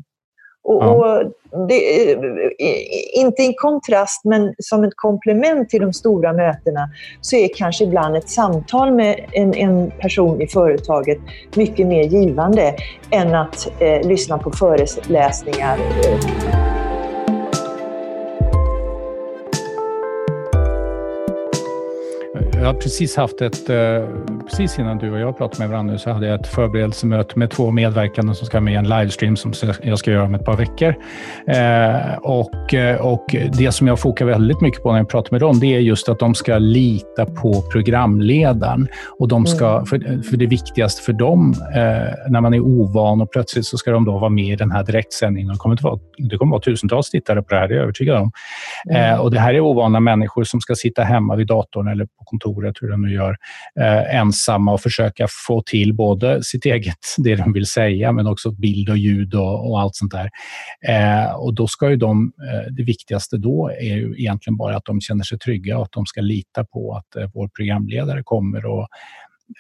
Och, 0.65 0.83
ja. 0.83 0.89
och 0.89 1.69
det, 1.69 2.17
inte 3.15 3.43
i 3.43 3.55
kontrast, 3.55 4.25
men 4.25 4.55
som 4.59 4.85
ett 4.85 4.93
komplement 4.97 5.69
till 5.69 5.81
de 5.81 5.93
stora 5.93 6.33
mötena 6.33 6.89
så 7.21 7.37
är 7.37 7.49
kanske 7.57 7.85
ibland 7.85 8.17
ett 8.17 8.29
samtal 8.29 8.93
med 8.93 9.25
en, 9.33 9.55
en 9.55 9.91
person 9.91 10.43
i 10.43 10.47
företaget 10.47 11.19
mycket 11.55 11.87
mer 11.87 12.03
givande 12.03 12.75
än 13.11 13.35
att 13.35 13.69
eh, 13.81 14.09
lyssna 14.09 14.39
på 14.39 14.51
föreläsningar. 14.51 15.79
Jag 22.59 22.67
har 22.67 22.75
precis 22.75 23.17
eh, 23.71 24.09
precis 24.51 24.79
innan 24.79 24.99
du 24.99 25.13
och 25.13 25.19
jag 25.19 25.39
pratade 25.39 25.63
med 25.63 25.71
varandra 25.71 25.99
så 25.99 26.11
hade 26.11 26.27
jag 26.27 26.41
ett 26.41 26.47
förberedelsemöte 26.47 27.39
med 27.39 27.51
två 27.51 27.71
medverkande 27.71 28.35
som 28.35 28.47
ska 28.47 28.61
med 28.61 28.75
i 28.75 28.77
en 28.77 28.89
livestream 28.89 29.37
som 29.37 29.53
jag 29.83 29.99
ska 29.99 30.11
göra 30.11 30.25
om 30.25 30.35
ett 30.35 30.45
par 30.45 30.57
veckor. 30.57 30.95
Eh, 31.47 32.19
och, 32.19 32.75
eh, 32.75 33.01
och 33.01 33.37
Det 33.59 33.73
som 33.73 33.87
jag 33.87 33.99
fokar 33.99 34.27
väldigt 34.27 34.61
mycket 34.61 34.83
på 34.83 34.93
när 34.93 34.99
jag 34.99 35.09
pratar 35.09 35.33
med 35.33 35.41
dem, 35.41 35.61
det 35.61 35.75
är 35.75 35.79
just 35.79 36.09
att 36.09 36.19
de 36.19 36.35
ska 36.35 36.59
lita 36.59 37.27
på 37.27 37.63
programledaren. 37.73 38.89
Och 39.19 39.29
de 39.29 39.47
ska, 39.47 39.73
mm. 39.73 39.87
för, 39.87 40.23
för 40.31 40.37
det 40.37 40.47
viktigaste 40.47 41.03
för 41.03 41.13
dem, 41.13 41.55
eh, 41.75 42.31
när 42.31 42.41
man 42.41 42.55
är 42.55 42.61
ovan 42.61 43.21
och 43.21 43.33
plötsligt 43.33 43.67
så 43.67 43.77
ska 43.77 43.91
de 43.91 44.05
då 44.05 44.19
vara 44.19 44.31
med 44.31 44.53
i 44.53 44.57
den 44.57 44.71
här 44.71 44.85
direktsändningen. 44.85 45.53
Det 45.53 45.59
kommer, 45.59 45.75
att 45.75 45.83
vara, 45.83 45.99
det 46.19 46.37
kommer 46.37 46.57
att 46.57 46.67
vara 46.67 46.75
tusentals 46.75 47.11
tittare 47.11 47.43
på 47.43 47.55
det 47.55 47.61
här, 47.61 47.69
det 47.69 47.75
är 47.75 47.77
jag 47.77 47.83
övertygad 47.83 48.17
om. 48.17 48.31
Mm. 48.91 49.15
Eh, 49.15 49.21
och 49.21 49.31
Det 49.31 49.41
här 49.41 49.55
är 49.55 49.61
ovana 49.61 50.01
människor 50.01 50.45
som 50.45 50.61
ska 50.61 50.75
sitta 50.75 51.03
hemma 51.03 51.37
vid 51.37 51.47
datorn 51.47 51.89
eller 51.89 52.05
på 52.05 52.25
kontoret, 52.25 52.75
hur 52.81 52.91
de 52.91 53.03
nu 53.03 53.15
gör, 53.15 53.37
eh, 53.81 54.17
ensamma 54.39 54.73
och 54.73 54.81
försöka 54.81 55.27
få 55.47 55.63
till 55.63 55.95
både 55.95 56.43
sitt 56.43 56.65
eget, 56.65 56.99
det 57.17 57.37
de 57.37 57.53
vill 57.53 57.67
säga, 57.67 58.13
men 58.13 58.27
också 58.27 58.51
bild 58.51 58.89
och 58.89 58.99
ljud 58.99 59.35
och, 59.35 59.71
och 59.71 59.81
allt 59.81 59.95
sånt 59.95 60.13
där. 60.13 60.31
Eh, 60.89 61.33
och 61.33 61.55
då 61.55 61.67
ska 61.67 61.91
ju 61.91 61.97
de, 61.97 62.33
eh, 62.53 62.73
det 62.73 62.83
viktigaste 62.83 63.37
då 63.37 63.71
är 63.81 63.97
ju 63.97 64.15
egentligen 64.19 64.57
bara 64.57 64.77
att 64.77 64.85
de 64.85 65.01
känner 65.01 65.25
sig 65.25 65.39
trygga 65.39 65.79
och 65.79 65.85
att 65.85 65.93
de 65.93 66.07
ska 66.07 66.21
lita 66.21 66.65
på 66.65 66.95
att 66.95 67.17
eh, 67.17 67.31
vår 67.35 67.49
programledare 67.49 68.23
kommer 68.25 68.67
och 68.67 68.89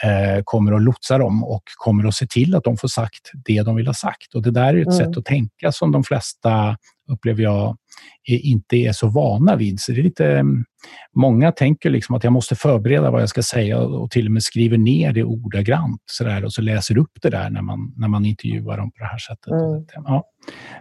eh, 0.04 0.42
kommer 0.44 0.72
att 0.72 0.82
lotsa 0.82 1.18
dem 1.18 1.44
och 1.44 1.62
kommer 1.76 2.08
att 2.08 2.14
se 2.14 2.26
till 2.26 2.54
att 2.54 2.64
de 2.64 2.76
får 2.76 2.88
sagt 2.88 3.30
det 3.44 3.62
de 3.62 3.76
vill 3.76 3.86
ha 3.86 3.94
sagt. 3.94 4.34
Och 4.34 4.42
Det 4.42 4.50
där 4.50 4.74
är 4.74 4.80
ett 4.80 4.86
mm. 4.86 4.98
sätt 4.98 5.16
att 5.16 5.24
tänka 5.24 5.72
som 5.72 5.92
de 5.92 6.04
flesta, 6.04 6.76
upplever 7.08 7.42
jag, 7.42 7.76
inte 8.26 8.76
är 8.76 8.92
så 8.92 9.08
vana 9.08 9.56
vid. 9.56 9.80
Så 9.80 9.92
det 9.92 10.00
är 10.00 10.02
lite, 10.02 10.26
mm, 10.26 10.64
många 11.16 11.52
tänker 11.52 11.90
liksom 11.90 12.14
att 12.14 12.24
jag 12.24 12.32
måste 12.32 12.54
förbereda 12.54 13.10
vad 13.10 13.22
jag 13.22 13.28
ska 13.28 13.42
säga 13.42 13.78
och 13.78 14.10
till 14.10 14.26
och 14.26 14.32
med 14.32 14.42
skriver 14.42 14.78
ner 14.78 15.12
det 15.12 15.24
ordagrant 15.24 16.02
så 16.06 16.24
där, 16.24 16.44
och 16.44 16.52
så 16.52 16.62
läser 16.62 16.98
upp 16.98 17.12
det 17.22 17.30
där 17.30 17.50
när 17.50 17.62
man, 17.62 17.92
när 17.96 18.08
man 18.08 18.24
intervjuar 18.24 18.76
dem 18.76 18.90
på 18.90 18.98
det 18.98 19.06
här 19.06 19.18
sättet. 19.18 19.52
Mm. 19.52 19.84
Ja. 20.04 20.24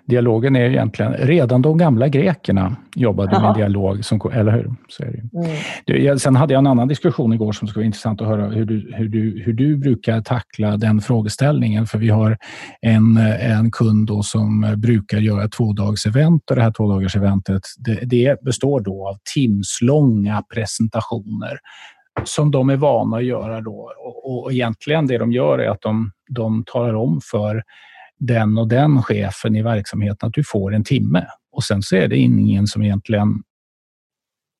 Dialogen 0.06 0.56
är 0.56 0.70
egentligen, 0.70 1.14
redan 1.14 1.62
de 1.62 1.78
gamla 1.78 2.08
grekerna 2.08 2.76
jobbade 2.96 3.36
Aha. 3.36 3.48
med 3.48 3.56
dialog, 3.56 4.06
som, 4.06 4.22
eller 4.34 4.52
hur? 4.52 4.76
Så 4.90 5.04
är 5.04 5.08
det. 5.08 5.40
Mm. 5.40 5.58
Du, 5.86 6.20
sen 6.20 6.36
hade 6.36 6.54
jag 6.54 6.60
en 6.60 6.68
annan 6.68 6.88
diskussion 6.88 7.34
igår 7.34 7.52
som 7.52 7.68
skulle 7.68 7.82
vara 7.82 7.86
intressant 7.86 8.22
att 8.22 8.28
höra 8.28 8.50
hur 8.50 8.66
du, 8.66 8.94
hur, 8.96 9.10
du, 9.10 9.44
hur 9.46 9.54
du 9.54 9.78
brukar 9.78 10.22
tackla 10.22 10.78
den 10.78 11.02
frågeställningen. 11.02 11.86
För 11.86 11.98
vi 11.98 12.10
har 12.10 12.38
en, 12.82 13.18
en 13.42 13.72
kund 13.72 14.10
som 14.26 14.76
brukar 14.78 15.18
göra 15.18 15.48
tvådags-event 15.48 16.50
och 16.50 16.56
det 16.56 16.62
här 16.62 16.72
tvådagars-eventet 17.08 17.62
det, 17.78 18.06
det 18.06 18.42
består 18.42 18.80
då 18.80 19.08
av 19.08 19.18
timslånga 19.34 20.44
presentationer 20.54 21.60
som 22.24 22.52
de 22.52 22.70
är 22.70 22.78
vana 22.78 23.18
att 23.18 23.26
göra. 23.26 23.62
Då. 23.62 23.92
Och, 24.00 24.44
och 24.44 24.52
egentligen 24.52 25.08
det 25.08 25.18
de 25.18 25.32
gör 25.32 25.60
är 25.60 25.70
att 25.70 25.82
de, 25.82 26.12
de 26.30 26.64
talar 26.66 26.94
om 26.94 27.22
för 27.32 27.64
den 28.20 28.58
och 28.58 28.68
den 28.68 29.02
chefen 29.04 29.56
i 29.56 29.62
verksamheten 29.62 30.28
att 30.28 30.34
du 30.34 30.44
får 30.44 30.74
en 30.74 30.84
timme. 30.84 31.26
Och 31.52 31.64
sen 31.64 31.82
så 31.82 31.96
är 31.96 32.08
det 32.08 32.18
ingen 32.18 32.68
som 32.68 32.84
egentligen... 32.84 33.44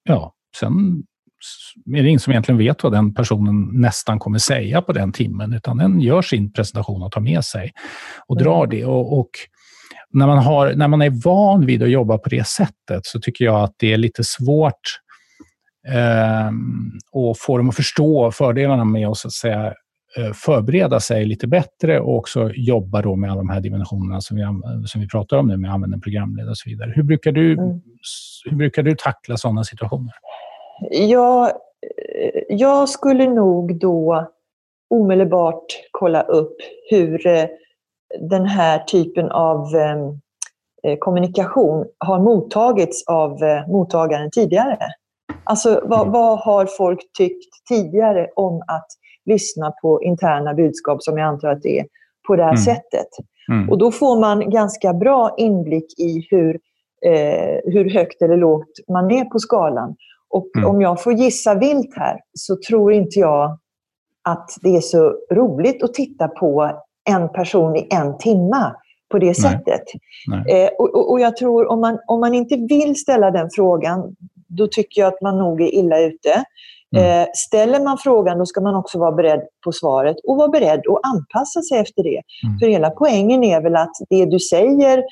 Ja, 0.04 0.34
sen 0.60 1.04
är 1.96 2.04
det 2.04 2.08
ingen 2.08 2.20
som 2.20 2.32
egentligen 2.32 2.58
vet 2.58 2.84
vad 2.84 2.92
den 2.92 3.14
personen 3.14 3.70
nästan 3.74 4.20
kommer 4.20 4.40
säga 4.40 4.82
på 4.82 4.94
den 4.94 5.12
timmen, 5.12 5.54
utan 5.54 5.78
den 5.78 6.02
gör 6.02 6.22
sin 6.22 6.52
presentation 6.52 7.04
och 7.04 7.12
tar 7.12 7.22
med 7.22 7.44
sig 7.44 7.72
och 8.28 8.38
drar 8.38 8.64
mm. 8.64 8.70
det. 8.70 8.86
Och, 8.86 9.20
och 9.20 9.30
när, 10.14 10.28
man 10.28 10.38
har, 10.38 10.74
när 10.74 10.88
man 10.88 11.02
är 11.02 11.24
van 11.24 11.66
vid 11.66 11.84
att 11.84 11.90
jobba 11.90 12.18
på 12.18 12.30
det 12.30 12.48
sättet 12.48 13.06
så 13.06 13.20
tycker 13.20 13.46
jag 13.46 13.64
att 13.64 13.74
det 13.78 13.94
är 13.94 13.98
lite 13.98 14.24
svårt 14.24 15.00
eh, 15.88 16.48
att 17.32 17.40
få 17.40 17.58
dem 17.58 17.70
att 17.70 17.76
förstå 17.76 18.32
fördelarna 18.32 18.86
med 18.86 19.08
att, 19.08 19.18
så 19.18 19.28
att 19.28 19.34
säga, 19.34 19.74
Eh, 20.18 20.34
förbereda 20.34 21.00
sig 21.00 21.26
lite 21.26 21.48
bättre 21.48 22.00
och 22.00 22.16
också 22.16 22.52
jobba 22.54 23.02
då 23.02 23.16
med 23.16 23.32
alla 23.32 23.38
de 23.38 23.50
här 23.50 23.62
dimensionerna 23.62 24.22
som 24.22 24.38
vi, 24.38 24.44
som 24.88 25.02
vi 25.02 25.08
pratar 25.08 25.38
om 25.38 25.48
nu 25.48 25.58
med 25.58 25.72
använda 25.72 26.00
programledare 26.00 26.50
och 26.50 26.58
så 26.58 26.70
vidare. 26.70 26.94
Hur 26.96 27.04
brukar 27.04 27.32
du, 27.32 27.54
mm. 27.54 27.82
hur 28.46 28.58
brukar 28.58 28.84
du 28.84 28.96
tackla 28.96 29.38
sådana 29.38 29.64
situationer? 29.64 30.14
Ja, 30.92 31.50
eh, 31.50 32.42
jag 32.50 32.90
skulle 32.90 33.28
nog 33.28 33.80
då 33.80 34.28
omedelbart 34.90 35.66
kolla 35.92 36.22
upp 36.22 36.58
hur 36.90 37.28
eh, 37.28 37.46
den 38.30 38.46
här 38.46 38.80
typen 38.80 39.32
av 39.32 39.68
kommunikation 41.00 41.86
har 41.98 42.20
mottagits 42.20 43.04
av 43.08 43.40
mottagaren 43.68 44.32
tidigare. 44.32 44.78
Alltså 45.44 45.82
vad, 45.84 46.02
mm. 46.02 46.12
vad 46.12 46.40
har 46.40 46.66
folk 46.66 47.00
tyckt 47.18 47.68
tidigare 47.70 48.28
om 48.36 48.62
att 48.68 48.88
lyssna 49.26 49.72
på 49.82 50.04
interna 50.04 50.54
budskap, 50.54 51.04
som 51.04 51.18
jag 51.18 51.28
antar 51.28 51.48
att 51.48 51.62
det 51.62 51.80
är, 51.80 51.86
på 52.28 52.36
det 52.36 52.44
här 52.44 52.50
mm. 52.50 52.62
sättet. 52.62 53.08
Mm. 53.52 53.70
Och 53.70 53.78
då 53.78 53.92
får 53.92 54.20
man 54.20 54.50
ganska 54.50 54.94
bra 54.94 55.36
inblick 55.38 56.00
i 56.00 56.28
hur, 56.30 56.60
eh, 57.06 57.60
hur 57.64 57.90
högt 57.90 58.22
eller 58.22 58.38
lågt 58.38 58.72
man 58.90 59.12
är 59.12 59.26
på 59.26 59.40
skalan. 59.40 59.96
Och 60.30 60.50
mm. 60.58 60.70
om 60.70 60.82
jag 60.82 61.04
får 61.04 61.14
gissa 61.14 61.56
vilt 61.56 61.96
här, 61.96 62.20
så 62.34 62.58
tror 62.70 62.94
inte 62.94 63.20
jag 63.20 63.60
att 64.24 64.50
det 64.62 64.76
är 64.76 64.82
så 64.82 65.16
roligt 65.32 65.84
att 65.84 65.94
titta 65.94 66.28
på 66.28 66.82
en 67.08 67.30
person 67.30 67.76
i 67.76 67.88
en 67.90 68.18
timme 68.18 68.74
på 69.12 69.20
det 69.20 69.26
Nej. 69.26 69.36
sättet. 69.36 69.84
Nej. 70.28 70.64
Eh, 70.64 70.70
och, 70.78 71.12
och, 71.12 71.20
jag 71.20 71.38
tror 71.38 71.68
om 71.68 71.82
man, 71.82 72.00
om 72.08 72.20
man 72.20 72.34
inte 72.34 72.56
vill 72.56 72.96
ställa 72.96 73.32
den 73.32 73.50
frågan, 73.56 74.16
då 74.48 74.68
tycker 74.68 75.02
jag 75.02 75.14
att 75.14 75.22
man 75.22 75.38
nog 75.38 75.62
är 75.62 75.76
illa 75.76 76.00
ute. 76.00 76.44
Mm. 76.96 77.22
Eh, 77.22 77.28
ställer 77.34 77.80
man 77.80 77.98
frågan, 77.98 78.38
då 78.40 78.46
ska 78.46 78.62
man 78.62 78.76
också 78.76 79.00
vara 79.00 79.12
beredd 79.12 79.42
på 79.64 79.72
svaret 79.72 80.18
och 80.28 80.38
vara 80.38 80.48
beredd 80.48 80.80
att 80.80 81.16
anpassa 81.16 81.62
sig 81.62 81.80
efter 81.80 82.04
det. 82.04 82.22
Mm. 82.48 82.60
För 82.60 82.68
hela 82.68 82.90
poängen 82.90 83.44
är 83.44 83.62
väl 83.62 83.76
att 83.76 83.94
det 84.10 84.26
du 84.26 84.40
säger, 84.40 85.04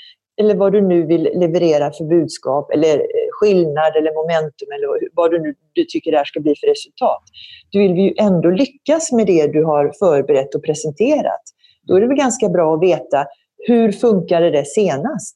eller 0.42 0.56
vad 0.56 0.72
du 0.72 0.82
nu 0.82 1.06
vill 1.06 1.24
leverera 1.24 1.92
för 1.92 2.06
budskap, 2.06 2.72
eller 2.72 2.98
eh, 2.98 3.28
skillnad 3.32 3.96
eller 3.96 4.14
momentum, 4.14 4.68
eller 4.76 5.10
vad 5.14 5.32
du 5.32 5.42
nu 5.42 5.54
du 5.74 5.86
tycker 5.86 6.12
det 6.12 6.18
här 6.18 6.26
ska 6.26 6.40
bli 6.40 6.56
för 6.60 6.68
resultat. 6.68 7.24
Du 7.70 7.80
vill 7.80 7.98
ju 7.98 8.14
ändå 8.18 8.50
lyckas 8.50 9.12
med 9.12 9.28
det 9.28 9.48
du 9.48 9.64
har 9.64 9.92
förberett 10.00 10.56
och 10.56 10.64
presenterat. 10.64 11.44
Då 11.88 11.96
är 11.96 12.02
det 12.02 12.08
väl 12.08 12.18
ganska 12.18 12.50
bra 12.50 12.76
att 12.76 12.82
veta 12.82 13.26
hur 13.68 13.92
funkade 13.92 14.52
det 14.52 14.66
senast 14.66 15.36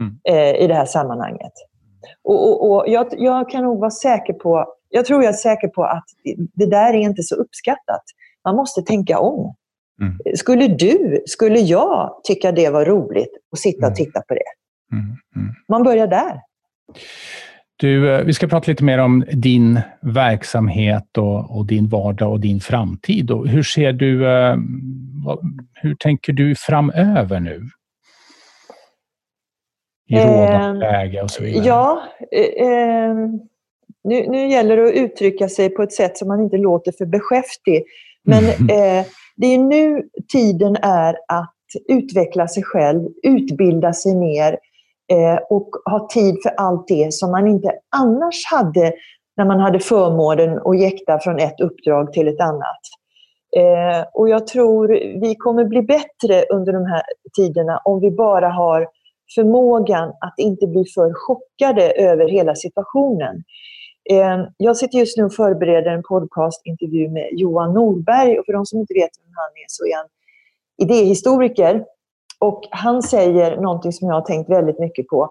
mm. 0.00 0.18
eh, 0.28 0.64
i 0.64 0.66
det 0.66 0.74
här 0.74 0.86
sammanhanget. 0.86 1.52
Och, 2.24 2.48
och, 2.48 2.70
och 2.70 2.84
jag, 2.88 3.06
jag, 3.18 3.50
kan 3.50 3.64
nog 3.64 3.80
vara 3.80 3.90
säker 3.90 4.32
på 4.32 4.66
jag 4.88 5.04
tror 5.04 5.22
jag 5.22 5.32
är 5.32 5.36
säker 5.36 5.68
på 5.68 5.84
att 5.84 6.04
det 6.54 6.66
där 6.66 6.94
är 6.94 6.98
inte 6.98 7.22
så 7.22 7.34
uppskattat. 7.34 8.02
Man 8.44 8.56
måste 8.56 8.82
tänka 8.82 9.18
om. 9.18 9.54
Mm. 10.00 10.36
Skulle 10.36 10.68
du, 10.68 11.22
skulle 11.26 11.58
jag 11.58 12.20
tycka 12.24 12.52
det 12.52 12.70
var 12.70 12.84
roligt 12.84 13.30
att 13.52 13.58
sitta 13.58 13.86
och 13.86 13.92
mm. 13.92 13.94
titta 13.94 14.22
på 14.28 14.34
det? 14.34 14.52
Mm. 14.92 15.04
Mm. 15.36 15.54
Man 15.68 15.82
börjar 15.82 16.06
där. 16.06 16.40
Du, 17.76 18.14
eh, 18.14 18.24
vi 18.24 18.34
ska 18.34 18.46
prata 18.46 18.70
lite 18.70 18.84
mer 18.84 18.98
om 18.98 19.24
din 19.32 19.80
verksamhet 20.00 21.18
och, 21.18 21.56
och 21.56 21.66
din 21.66 21.88
vardag 21.88 22.32
och 22.32 22.40
din 22.40 22.60
framtid. 22.60 23.30
Och 23.30 23.48
hur 23.48 23.62
ser 23.62 23.92
du, 23.92 24.28
eh, 24.28 24.56
hur 25.74 25.94
tänker 25.94 26.32
du 26.32 26.54
framöver 26.54 27.40
nu? 27.40 27.62
I 30.08 30.16
rådande 30.16 30.86
eh, 30.86 30.92
läge 30.92 31.22
och 31.22 31.30
så 31.30 31.42
vidare. 31.42 31.64
Ja, 31.66 32.02
eh, 32.32 32.68
eh 32.68 33.14
nu, 34.04 34.28
nu 34.28 34.48
gäller 34.48 34.76
det 34.76 34.88
att 34.88 34.94
uttrycka 34.94 35.48
sig 35.48 35.68
på 35.68 35.82
ett 35.82 35.92
sätt 35.92 36.18
som 36.18 36.28
man 36.28 36.42
inte 36.42 36.56
låter 36.56 36.92
för 36.92 37.06
beskäftig. 37.06 37.84
Men 38.24 38.44
mm. 38.44 38.68
eh, 38.68 39.06
det 39.36 39.46
är 39.46 39.58
nu 39.58 40.02
tiden 40.32 40.76
är 40.82 41.16
att 41.28 41.52
utveckla 41.88 42.48
sig 42.48 42.62
själv, 42.62 43.08
utbilda 43.22 43.92
sig 43.92 44.16
mer 44.16 44.58
Eh, 45.12 45.38
och 45.50 45.68
ha 45.90 46.08
tid 46.08 46.34
för 46.42 46.50
allt 46.56 46.88
det 46.88 47.14
som 47.14 47.30
man 47.30 47.46
inte 47.46 47.72
annars 47.96 48.46
hade 48.50 48.92
när 49.36 49.44
man 49.44 49.60
hade 49.60 49.78
förmånen 49.78 50.58
att 50.64 50.80
jäkta 50.80 51.18
från 51.18 51.38
ett 51.38 51.60
uppdrag 51.60 52.12
till 52.12 52.28
ett 52.28 52.40
annat. 52.40 52.80
Eh, 53.56 54.06
och 54.14 54.28
jag 54.28 54.46
tror 54.46 54.88
vi 55.20 55.34
kommer 55.34 55.64
bli 55.64 55.82
bättre 55.82 56.44
under 56.50 56.72
de 56.72 56.86
här 56.86 57.02
tiderna 57.36 57.80
om 57.84 58.00
vi 58.00 58.10
bara 58.10 58.48
har 58.48 58.88
förmågan 59.34 60.08
att 60.08 60.34
inte 60.38 60.66
bli 60.66 60.84
för 60.94 61.12
chockade 61.14 61.90
över 61.90 62.28
hela 62.28 62.54
situationen. 62.54 63.42
Eh, 64.10 64.38
jag 64.56 64.76
sitter 64.76 64.98
just 64.98 65.18
nu 65.18 65.24
och 65.24 65.34
förbereder 65.34 65.90
en 65.90 66.02
podcastintervju 66.02 67.08
med 67.08 67.28
Johan 67.32 67.74
Norberg. 67.74 68.38
Och 68.38 68.46
för 68.46 68.52
de 68.52 68.66
som 68.66 68.80
inte 68.80 68.94
vet 68.94 69.10
vem 69.22 69.32
han 69.34 69.50
är 69.50 69.66
så 69.68 69.86
är 69.86 69.96
han 69.96 70.06
idéhistoriker. 70.82 71.84
Och 72.38 72.62
han 72.70 73.02
säger 73.02 73.60
någonting 73.60 73.92
som 73.92 74.08
jag 74.08 74.14
har 74.14 74.20
tänkt 74.22 74.50
väldigt 74.50 74.78
mycket 74.78 75.06
på. 75.08 75.28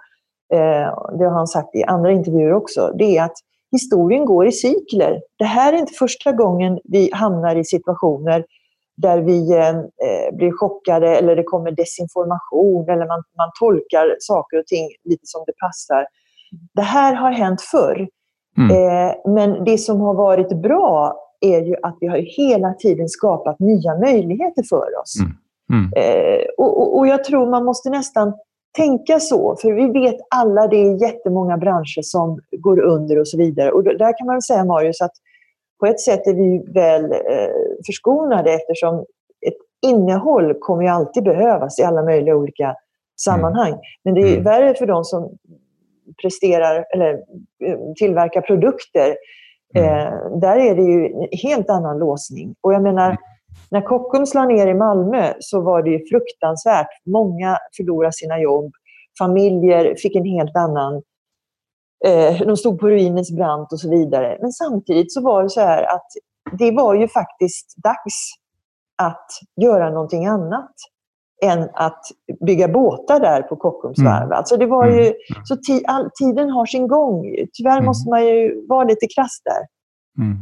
Ehm, 0.54 1.18
det 1.18 1.26
har 1.26 1.32
han 1.32 1.48
sagt 1.48 1.76
i 1.76 1.84
andra 1.84 2.12
intervjuer 2.12 2.54
också. 2.54 2.92
Det 2.98 3.18
är 3.18 3.24
att 3.24 3.38
historien 3.72 4.26
går 4.26 4.48
i 4.48 4.52
cykler. 4.52 5.22
Det 5.38 5.46
här 5.46 5.74
är 5.74 5.78
inte 5.78 5.94
första 5.94 6.32
gången 6.32 6.80
vi 6.84 7.10
hamnar 7.14 7.56
i 7.56 7.64
situationer 7.64 8.46
där 8.98 9.22
vi 9.22 9.58
eh, 9.58 10.36
blir 10.38 10.52
chockade 10.52 11.16
eller 11.18 11.36
det 11.36 11.44
kommer 11.44 11.72
desinformation 11.72 12.90
eller 12.90 13.08
man, 13.08 13.24
man 13.38 13.52
tolkar 13.60 14.16
saker 14.20 14.60
och 14.60 14.68
ting 14.68 14.90
lite 15.04 15.26
som 15.26 15.44
det 15.48 15.54
passar. 15.60 16.08
Det 16.74 16.82
här 16.82 17.14
har 17.14 17.32
hänt 17.32 17.62
förr. 17.62 18.08
Mm. 18.58 18.72
Eh, 18.72 19.16
men 19.26 19.64
det 19.64 19.78
som 19.78 20.02
har 20.02 20.14
varit 20.14 20.62
bra 20.62 21.22
är 21.42 21.62
ju 21.62 21.76
att 21.84 21.98
vi 22.02 22.08
har 22.08 22.18
hela 22.18 22.74
tiden 22.74 23.10
skapat 23.10 23.60
nya 23.60 23.98
möjligheter 24.00 24.64
för 24.70 25.02
oss. 25.02 25.20
Mm. 25.20 25.38
Mm. 25.74 25.92
Eh, 25.96 26.46
och, 26.58 26.98
och, 26.98 27.08
jag 27.08 27.24
tror 27.24 27.50
man 27.50 27.66
måste 27.66 27.90
nästan 27.90 28.34
tänka 28.78 29.20
så, 29.20 29.56
för 29.62 29.72
vi 29.72 30.00
vet 30.00 30.16
alla, 30.36 30.68
det 30.68 30.78
är 30.78 31.02
jättemånga 31.02 31.58
branscher 31.58 32.02
som 32.02 32.40
går 32.52 32.80
under 32.80 33.20
och 33.20 33.28
så 33.28 33.38
vidare. 33.38 33.72
Och 33.72 33.84
där 33.84 34.18
kan 34.18 34.28
man 34.28 34.42
säga, 34.42 34.66
Marius, 34.66 35.02
att 35.02 35.14
på 35.80 35.86
ett 35.86 36.00
sätt 36.00 36.28
är 36.28 36.34
vi 36.34 36.74
väl 36.74 37.12
eh, 37.12 37.50
förskonade 37.86 38.54
eftersom 38.54 39.00
ett 39.48 39.58
innehåll 39.82 40.54
kommer 40.60 40.84
ju 40.84 40.90
alltid 40.90 41.24
behövas 41.24 41.80
i 41.80 41.84
alla 41.84 42.04
möjliga 42.04 42.36
olika 42.36 42.76
sammanhang. 43.20 43.72
Mm. 43.72 43.82
Men 44.04 44.14
det 44.14 44.22
är 44.22 44.32
mm. 44.32 44.44
värre 44.44 44.74
för 44.74 44.86
de 44.86 45.04
som 45.04 45.38
presterar 46.22 46.86
eller 46.94 47.14
eh, 47.66 47.78
tillverkar 47.96 48.42
produkter. 48.42 49.16
Mm. 49.76 49.90
Eh, 49.90 50.40
där 50.40 50.58
är 50.58 50.76
det 50.76 50.82
ju 50.82 51.06
en 51.06 51.28
helt 51.32 51.70
annan 51.70 52.00
låsning. 52.00 52.56
Och 52.62 52.74
jag 52.74 52.84
menar, 52.84 53.06
mm. 53.06 53.18
När 53.72 53.82
Kockums 53.82 54.34
la 54.34 54.46
ner 54.46 54.68
i 54.68 54.74
Malmö 54.74 55.34
så 55.40 55.62
var 55.62 55.84
det 55.84 55.90
ju 55.90 56.00
fruktansvärt. 56.06 56.88
Många 57.06 57.58
förlorade 57.78 58.14
sina 58.14 58.40
jobb. 58.40 58.72
Familjer 59.20 59.96
fick 59.96 60.16
en 60.16 60.26
helt 60.26 60.56
annan 60.56 61.02
eh, 62.06 62.42
de 62.48 62.58
stod 62.58 62.80
på 62.80 62.90
ruinens 62.90 63.32
brant 63.32 63.74
och 63.74 63.80
så 63.80 63.90
vidare. 63.90 64.38
Men 64.42 64.52
samtidigt 64.52 65.14
så 65.14 65.22
var 65.22 65.44
det 65.44 65.50
så 65.50 65.62
här 65.62 65.84
att 65.84 66.08
det 66.52 66.72
var 66.72 66.96
ju 66.96 67.08
faktiskt 67.08 67.74
dags 67.84 68.34
att 68.98 69.28
göra 69.62 69.90
någonting 69.90 70.26
annat 70.26 70.74
än 71.44 71.70
att 71.74 72.02
bygga 72.46 72.68
båtar 72.68 73.20
där 73.20 73.42
på 73.42 73.56
Kockums 73.56 73.98
mm. 74.00 74.12
varv. 74.12 74.34
Alltså 74.34 74.58
det 74.58 74.66
var 74.66 74.88
ju, 74.88 75.02
mm. 75.02 75.16
så 75.44 75.58
all, 75.88 76.10
tiden 76.20 76.50
har 76.50 76.66
sin 76.66 76.88
gång. 76.88 77.36
Tyvärr 77.54 77.78
mm. 77.78 77.86
måste 77.86 78.10
man 78.10 78.26
ju 78.26 78.68
vara 78.68 78.84
lite 78.84 79.08
krass 79.16 79.42
där. 79.44 79.68
Mm. 80.24 80.38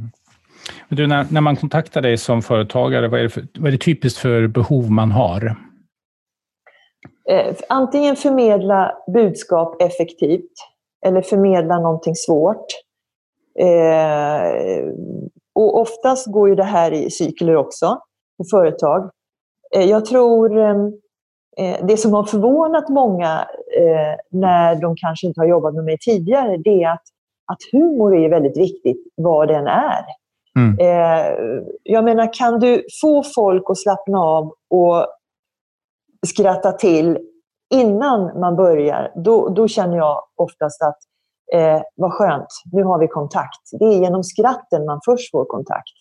Men 0.89 0.97
du, 0.97 1.08
när, 1.08 1.26
när 1.32 1.41
man 1.41 1.56
kontaktar 1.56 2.02
dig 2.02 2.17
som 2.17 2.41
företagare, 2.41 3.08
vad 3.08 3.19
är, 3.19 3.23
det 3.23 3.30
för, 3.30 3.47
vad 3.58 3.67
är 3.67 3.71
det 3.71 3.78
typiskt 3.78 4.19
för 4.19 4.47
behov 4.47 4.91
man 4.91 5.12
har? 5.12 5.56
Eh, 7.30 7.56
antingen 7.69 8.15
förmedla 8.15 8.91
budskap 9.13 9.82
effektivt 9.82 10.52
eller 11.06 11.21
förmedla 11.21 11.80
någonting 11.80 12.15
svårt. 12.15 12.65
Eh, 13.60 14.88
och 15.56 15.82
oftast 15.82 16.32
går 16.32 16.49
ju 16.49 16.56
det 16.56 16.63
här 16.63 16.91
i 16.91 17.10
cykler 17.10 17.56
också 17.56 17.99
för 18.38 18.58
företag. 18.58 19.10
Eh, 19.76 19.84
jag 19.84 20.06
tror 20.06 20.49
det 21.88 21.97
som 21.97 22.13
har 22.13 22.23
förvånat 22.23 22.89
många 22.89 23.47
när 24.32 24.82
de 24.82 24.95
kanske 24.95 25.28
inte 25.28 25.41
har 25.41 25.47
jobbat 25.47 25.73
med 25.73 25.84
mig 25.84 25.97
tidigare, 25.97 26.58
det 26.58 26.84
är 26.84 26.89
att, 26.89 27.04
att 27.52 27.58
humor 27.71 28.17
är 28.17 28.30
väldigt 28.30 28.58
viktigt, 28.58 28.97
vad 29.15 29.47
den 29.47 29.67
är. 29.67 30.04
Mm. 30.59 30.77
Jag 31.83 32.03
menar, 32.03 32.33
kan 32.33 32.59
du 32.59 32.85
få 33.01 33.23
folk 33.35 33.63
att 33.69 33.77
slappna 33.77 34.19
av 34.19 34.53
och 34.69 35.07
skratta 36.27 36.71
till 36.71 37.17
innan 37.73 38.39
man 38.39 38.55
börjar, 38.55 39.11
då, 39.15 39.49
då 39.49 39.67
känner 39.67 39.97
jag 39.97 40.21
oftast 40.35 40.81
att 40.81 40.97
eh, 41.53 41.81
vad 41.95 42.13
skönt, 42.13 42.47
nu 42.71 42.83
har 42.83 42.99
vi 42.99 43.07
kontakt. 43.07 43.61
Det 43.79 43.85
är 43.85 43.99
genom 43.99 44.23
skratten 44.23 44.85
man 44.85 44.99
först 45.05 45.31
får 45.31 45.45
kontakt. 45.45 45.93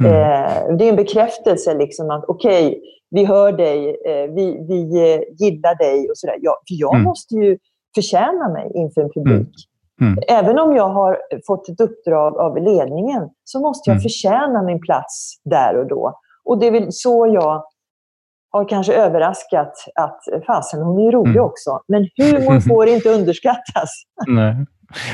Mm. 0.00 0.12
Eh, 0.12 0.76
det 0.76 0.84
är 0.84 0.88
en 0.88 0.96
bekräftelse 0.96 1.74
liksom 1.74 2.10
att 2.10 2.24
okej, 2.28 2.66
okay, 2.66 2.80
vi 3.10 3.24
hör 3.24 3.52
dig, 3.52 3.88
eh, 3.88 4.34
vi, 4.34 4.66
vi 4.68 5.12
eh, 5.14 5.20
gillar 5.38 5.74
dig 5.74 6.10
och 6.10 6.18
sådär. 6.18 6.36
Ja, 6.40 6.56
för 6.68 6.74
jag 6.74 6.94
mm. 6.94 7.04
måste 7.04 7.34
ju 7.34 7.58
förtjäna 7.94 8.48
mig 8.48 8.72
inför 8.74 9.00
en 9.00 9.12
publik. 9.12 9.54
Mm. 10.00 10.18
Även 10.28 10.58
om 10.58 10.76
jag 10.76 10.88
har 10.88 11.18
fått 11.46 11.68
ett 11.68 11.80
uppdrag 11.80 12.36
av 12.36 12.56
ledningen 12.56 13.28
så 13.44 13.60
måste 13.60 13.90
jag 13.90 13.94
mm. 13.94 14.02
förtjäna 14.02 14.62
min 14.62 14.80
plats 14.80 15.40
där 15.44 15.76
och 15.76 15.88
då. 15.88 16.18
Och 16.44 16.58
det 16.60 16.66
är 16.66 16.70
väl 16.70 16.86
så 16.90 17.26
jag 17.34 17.62
har 18.50 18.68
kanske 18.68 18.94
överraskat 18.94 19.72
att 19.94 20.20
fasen, 20.46 20.82
hon 20.82 21.08
är 21.08 21.12
rolig 21.12 21.30
mm. 21.30 21.44
också. 21.44 21.80
Men 21.88 22.08
humor 22.16 22.60
får 22.68 22.88
inte 22.88 23.08
underskattas. 23.08 23.90
Nej. 24.26 24.66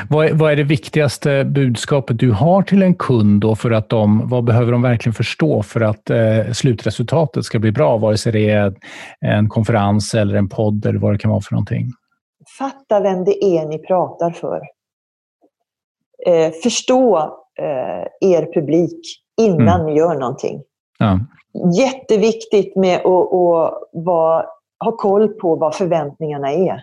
Vad 0.08 0.26
är, 0.26 0.34
vad 0.34 0.52
är, 0.52 0.56
det 0.56 0.62
viktigaste 0.62 1.44
budskapet 1.44 2.18
du 2.18 2.30
har 2.30 2.62
till 2.62 2.82
en 2.82 2.94
kund 2.94 3.40
då 3.40 3.56
för 3.56 3.70
att 3.70 3.88
de, 3.88 4.28
vad 4.28 4.44
behöver 4.44 4.72
de 4.72 4.82
verkligen 4.82 5.14
förstå 5.14 5.62
för 5.62 5.80
att 5.80 6.10
eh, 6.10 6.52
slutresultatet 6.52 7.44
ska 7.44 7.58
bli 7.58 7.72
bra, 7.72 7.96
vare 7.96 8.16
sig 8.16 8.32
det 8.32 8.50
är 8.50 8.74
en 9.20 9.48
konferens 9.48 10.14
eller 10.14 10.34
en 10.34 10.48
podd 10.48 10.86
eller 10.86 10.98
vad 10.98 11.14
det 11.14 11.18
kan 11.18 11.30
vara 11.30 11.40
för 11.40 11.52
någonting? 11.52 11.90
Fatta 12.58 13.00
vem 13.00 13.24
det 13.24 13.44
är 13.44 13.66
ni 13.66 13.78
pratar 13.78 14.30
för. 14.30 14.60
Eh, 16.26 16.52
förstå 16.62 17.18
eh, 17.58 18.30
er 18.30 18.52
publik 18.54 19.00
innan 19.40 19.80
mm. 19.80 19.86
ni 19.86 19.98
gör 19.98 20.14
någonting. 20.14 20.62
Ja. 20.98 21.20
Jätteviktigt 21.78 22.76
med 22.76 22.96
att, 22.96 23.06
att 23.06 23.74
vara, 23.92 24.46
ha 24.84 24.96
koll 24.96 25.28
på 25.28 25.56
vad 25.56 25.74
förväntningarna 25.74 26.52
är. 26.52 26.82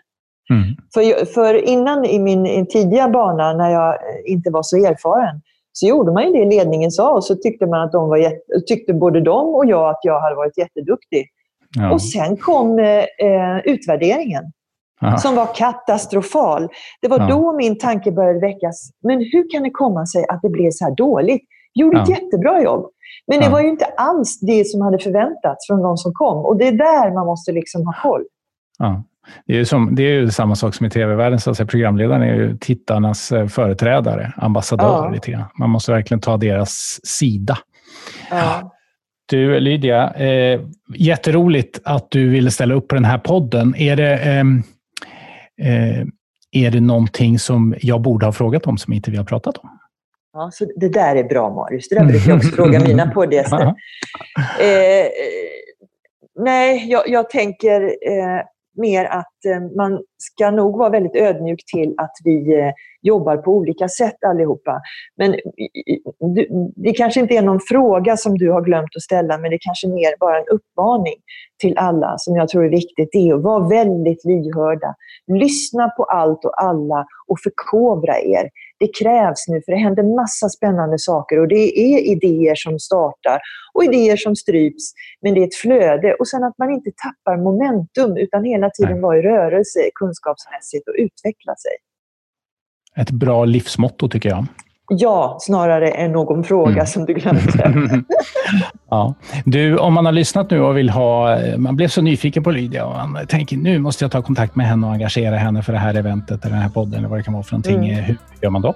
Mm. 0.50 0.76
För, 0.94 1.26
för 1.26 1.54
innan 1.54 2.06
i 2.06 2.20
min 2.20 2.68
tidiga 2.68 3.10
bana, 3.10 3.54
när 3.54 3.70
jag 3.70 3.98
inte 4.26 4.50
var 4.52 4.64
så 4.64 4.78
erfaren, 4.78 5.42
så 5.74 5.88
gjorde 5.88 6.12
man 6.12 6.24
ju 6.24 6.32
det 6.32 6.46
ledningen 6.46 6.92
sa 6.92 7.14
och 7.14 7.24
så 7.24 7.36
tyckte, 7.36 7.66
man 7.66 7.82
att 7.82 7.92
de 7.92 8.10
var 8.10 8.18
jätte, 8.18 8.62
tyckte 8.68 8.94
både 8.94 9.22
de 9.22 9.56
och 9.56 9.66
jag 9.66 9.90
att 9.90 10.00
jag 10.04 10.20
hade 10.20 10.36
varit 10.36 10.58
jätteduktig. 10.58 11.28
Ja. 11.78 11.94
Och 11.94 12.02
sen 12.02 12.38
kom 12.38 12.80
eh, 12.80 13.58
utvärderingen. 13.64 14.44
Aha. 15.02 15.18
som 15.18 15.36
var 15.36 15.56
katastrofal. 15.56 16.70
Det 17.02 17.08
var 17.08 17.20
ja. 17.20 17.28
då 17.28 17.54
min 17.58 17.78
tanke 17.78 18.12
började 18.12 18.40
väckas. 18.40 18.92
Men 19.04 19.20
hur 19.20 19.52
kan 19.52 19.64
det 19.64 19.70
komma 19.70 20.06
sig 20.06 20.26
att 20.30 20.42
det 20.42 20.50
blev 20.50 20.72
så 20.72 20.86
här 20.86 20.96
dåligt? 20.96 21.42
Gjorde 21.74 21.98
ja. 21.98 22.04
ett 22.04 22.10
jättebra 22.10 22.62
jobb. 22.62 22.86
Men 23.28 23.40
det 23.40 23.50
var 23.50 23.62
ju 23.62 23.68
inte 23.68 23.86
alls 23.86 24.40
det 24.40 24.68
som 24.68 24.82
hade 24.82 25.00
förväntats 25.00 25.68
från 25.68 25.82
de 25.82 25.98
som 25.98 26.14
kom. 26.14 26.46
Och 26.46 26.58
det 26.58 26.68
är 26.68 26.72
där 26.72 27.14
man 27.14 27.26
måste 27.26 27.52
liksom 27.52 27.86
ha 27.86 27.94
koll. 28.04 28.24
Ja. 28.80 29.04
Det 29.46 29.54
är, 29.54 29.58
ju 29.58 29.66
som, 29.66 29.96
det 29.96 30.04
är 30.04 30.28
samma 30.28 30.56
sak 30.56 30.76
som 30.76 30.86
i 30.86 30.90
tv-världen. 30.90 31.40
Så 31.40 31.52
att 31.52 31.58
säga, 31.58 31.68
programledaren 31.68 32.22
är 32.22 32.36
ju 32.36 32.58
tittarnas 32.58 33.32
eh, 33.32 33.48
företrädare, 33.48 34.34
ambassadör. 34.38 35.20
Ja. 35.26 35.52
Man 35.60 35.70
måste 35.70 35.92
verkligen 35.92 36.22
ta 36.22 36.38
deras 36.38 37.00
sida. 37.04 37.58
Ja. 38.30 38.72
Du, 39.26 39.60
Lydia, 39.60 40.14
eh, 40.14 40.62
jätteroligt 40.96 41.80
att 41.86 42.12
du 42.12 42.30
ville 42.30 42.52
ställa 42.52 42.74
upp 42.74 42.88
på 42.88 42.96
den 42.96 43.06
här 43.06 43.18
podden. 43.18 43.76
Är 43.76 43.96
det, 43.96 44.18
ehm, 44.18 44.64
eh, 45.62 46.06
är 46.52 46.72
det 46.72 46.82
någonting 46.82 47.40
som 47.40 47.76
jag 47.82 48.02
borde 48.02 48.26
ha 48.26 48.34
frågat 48.34 48.68
om 48.68 48.78
som 48.78 48.94
inte 48.94 49.12
vi 49.12 49.18
har 49.18 49.26
pratat 49.26 49.58
om? 49.58 49.70
Ja, 50.34 50.50
så 50.54 50.66
det 50.76 50.90
där 50.90 51.16
är 51.16 51.24
bra, 51.24 51.50
Marius. 51.50 51.90
Det 51.90 51.96
där 51.96 52.06
brukar 52.06 52.30
jag 52.30 52.38
också 52.38 52.50
fråga 52.56 52.80
mina 52.80 53.12
poddgäster. 53.12 53.74
Eh, 54.60 55.08
nej, 56.40 56.92
jag, 56.92 57.10
jag 57.10 57.30
tänker 57.30 57.82
eh, 57.82 58.42
mer 58.78 59.06
att 59.06 59.46
eh, 59.46 59.62
man 59.78 60.02
ska 60.18 60.52
nog 60.52 60.78
vara 60.78 60.90
väldigt 60.90 61.16
ödmjuk 61.16 61.64
till 61.74 61.94
att 61.98 62.12
vi 62.24 62.60
eh, 62.60 62.72
jobbar 63.02 63.38
på 63.38 63.52
olika 63.52 63.88
sätt 63.88 64.24
allihopa. 64.26 64.82
Men 65.18 65.36
det 66.76 66.94
kanske 66.94 67.20
inte 67.20 67.34
är 67.34 67.42
någon 67.42 67.60
fråga 67.70 68.18
som 68.18 68.38
du 68.38 68.52
har 68.52 68.62
glömt 68.62 68.96
att 68.96 69.02
ställa, 69.02 69.38
men 69.38 69.52
det 69.52 69.58
kanske 69.62 69.88
mer 69.88 70.20
bara 70.20 70.38
en 70.38 70.48
uppmaning 70.48 71.16
till 71.62 71.78
alla 71.78 72.18
som 72.18 72.36
jag 72.36 72.50
tror 72.50 72.66
är 72.66 72.70
viktigt. 72.70 73.10
Det 73.12 73.30
är 73.30 73.34
att 73.34 73.42
vara 73.42 73.68
väldigt 73.68 74.26
lyhörda. 74.26 74.96
Lyssna 75.28 75.90
på 75.90 76.04
allt 76.04 76.46
och 76.46 76.64
alla 76.64 77.06
och 77.28 77.38
förkovra 77.44 78.20
er 78.20 78.50
det 78.82 78.90
krävs 79.00 79.48
nu, 79.48 79.62
för 79.66 79.72
det 79.72 79.78
händer 79.78 80.04
massa 80.16 80.50
spännande 80.50 81.00
saker 81.00 81.40
och 81.40 81.48
det 81.48 81.80
är 81.80 82.00
idéer 82.00 82.56
som 82.56 82.80
startar 82.80 83.40
och 83.74 83.84
idéer 83.84 84.18
som 84.18 84.36
stryps, 84.36 84.84
men 85.22 85.34
det 85.34 85.40
är 85.44 85.48
ett 85.48 85.56
flöde. 85.56 86.14
Och 86.14 86.28
sen 86.28 86.44
att 86.44 86.58
man 86.58 86.72
inte 86.72 86.92
tappar 87.04 87.38
momentum, 87.38 88.18
utan 88.18 88.44
hela 88.44 88.70
tiden 88.70 89.02
vara 89.02 89.18
i 89.18 89.22
rörelse 89.22 89.80
kunskapsmässigt 89.96 90.88
och 90.88 90.96
utveckla 90.98 91.56
sig. 91.56 91.76
Ett 93.02 93.12
bra 93.12 93.46
livsmotto 93.46 94.10
tycker 94.10 94.30
jag. 94.30 94.46
Ja, 94.94 95.38
snarare 95.42 95.92
än 95.92 96.12
någon 96.12 96.44
fråga 96.44 96.72
mm. 96.72 96.86
som 96.86 97.06
du 97.06 97.14
glömde. 97.14 97.74
ja. 98.90 99.14
Du, 99.46 99.78
om 99.78 99.94
man 99.94 100.06
har 100.06 100.12
lyssnat 100.12 100.52
nu 100.52 100.62
och 100.62 100.78
vill 100.78 100.90
ha... 100.90 101.38
Man 101.58 101.76
blev 101.76 101.88
så 101.88 102.02
nyfiken 102.02 102.44
på 102.44 102.52
Lydia 102.52 102.86
och 102.86 103.10
man 103.10 103.28
tänker 103.28 103.58
nu 103.58 103.80
måste 103.80 104.04
jag 104.04 104.12
ta 104.12 104.22
kontakt 104.22 104.56
med 104.56 104.68
henne 104.68 104.88
och 104.88 104.94
engagera 104.94 105.36
henne 105.38 105.64
för 105.64 105.74
det 105.74 105.80
här 105.80 105.96
eventet 105.96 106.46
eller 106.46 106.56
den 106.56 106.64
här 106.64 106.70
podden 106.70 107.00
eller 107.00 107.08
vad 107.08 107.20
det 107.20 107.24
kan 107.24 107.34
vara 107.34 107.44
för 107.44 107.54
någonting. 107.54 107.90
Mm. 107.90 108.04
Hur 108.04 108.18
gör 108.42 108.50
man 108.50 108.62
då? 108.62 108.76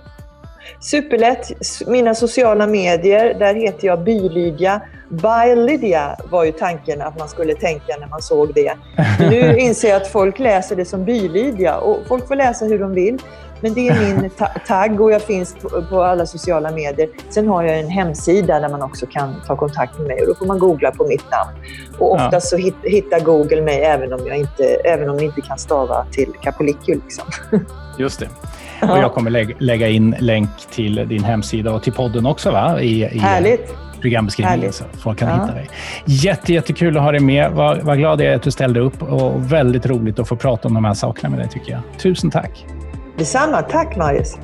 Superlätt. 0.79 1.51
Mina 1.87 2.15
sociala 2.15 2.67
medier, 2.67 3.39
där 3.39 3.55
heter 3.55 3.87
jag 3.87 4.03
Bylydia. 4.03 4.81
By 5.09 5.55
Lydia 5.55 6.17
var 6.31 6.43
ju 6.43 6.51
tanken 6.51 7.01
att 7.01 7.19
man 7.19 7.27
skulle 7.27 7.55
tänka 7.55 7.95
när 7.99 8.07
man 8.07 8.21
såg 8.21 8.53
det. 8.55 8.73
nu 9.19 9.57
inser 9.59 9.89
jag 9.89 10.01
att 10.01 10.07
folk 10.07 10.39
läser 10.39 10.75
det 10.75 10.85
som 10.85 11.05
Bylydia 11.05 11.77
och 11.77 11.97
folk 12.07 12.27
får 12.27 12.35
läsa 12.35 12.65
hur 12.65 12.79
de 12.79 12.93
vill. 12.93 13.19
Men 13.65 13.73
det 13.73 13.87
är 13.87 14.15
min 14.21 14.29
ta 14.29 14.47
tagg 14.67 15.01
och 15.01 15.11
jag 15.11 15.21
finns 15.21 15.55
på, 15.55 15.81
på, 15.89 16.03
alla 16.03 16.25
sociala 16.25 16.71
medier. 16.71 17.09
Sen 17.29 17.47
har 17.47 17.63
jag 17.63 17.79
en 17.79 17.89
hemsida 17.89 18.59
där 18.59 18.69
man 18.69 18.81
också 18.81 19.05
kan 19.05 19.35
ta 19.47 19.55
kontakt 19.55 19.97
med 19.97 20.07
mig 20.07 20.21
och 20.21 20.27
då 20.27 20.35
får 20.35 20.45
man 20.45 20.59
googla 20.59 20.91
på 20.91 21.07
mitt 21.07 21.31
namn. 21.31 21.49
Och 21.99 22.13
oftast 22.13 22.51
ja. 22.51 22.57
så 22.57 22.63
hit, 22.63 22.75
hittar 22.83 23.19
Google 23.19 23.61
mig 23.61 23.81
även 23.81 24.13
om, 24.13 24.27
jag 24.27 24.37
inte, 24.37 24.63
även 24.63 25.09
om 25.09 25.17
ni 25.17 25.23
inte 25.23 25.41
kan 25.41 25.57
stava 25.57 26.05
till 26.11 26.33
Capolicchio. 26.41 26.93
Liksom. 26.93 27.25
Just 27.97 28.19
det. 28.19 28.27
Och 28.81 28.97
jag 28.97 29.13
kommer 29.13 29.31
lägga, 29.31 29.55
lägga 29.59 29.87
in 29.87 30.15
länk 30.19 30.49
till 30.71 30.95
din 30.95 31.23
hemsida 31.23 31.73
och 31.73 31.83
till 31.83 31.93
podden 31.93 32.25
också 32.25 32.51
va? 32.51 32.81
I, 32.81 33.03
i 33.03 33.17
Härligt. 33.17 33.75
programbeskrivningen 34.01 34.59
Härligt. 34.59 34.75
så 34.75 34.85
folk 34.99 35.19
kan 35.19 35.29
ja. 35.29 35.35
hitta 35.35 35.53
dig. 35.53 35.69
Jätte, 36.05 36.53
jättekul 36.53 36.97
att 36.97 37.03
ha 37.03 37.11
dig 37.11 37.21
med. 37.21 37.51
Vad, 37.51 37.81
vad 37.81 37.97
glad 37.97 38.21
jag 38.21 38.31
är 38.31 38.35
att 38.35 38.43
du 38.43 38.51
ställde 38.51 38.79
upp 38.79 39.03
och 39.03 39.51
väldigt 39.51 39.85
roligt 39.85 40.19
att 40.19 40.27
få 40.27 40.35
prata 40.35 40.67
om 40.67 40.73
de 40.73 40.85
här 40.85 40.93
sakerna 40.93 41.29
med 41.29 41.39
dig 41.39 41.49
tycker 41.49 41.71
jag. 41.71 41.81
Tusen 41.99 42.31
tack. 42.31 42.65
Detsamma. 43.17 43.63
Tack 43.63 43.95
Marius. 43.95 44.35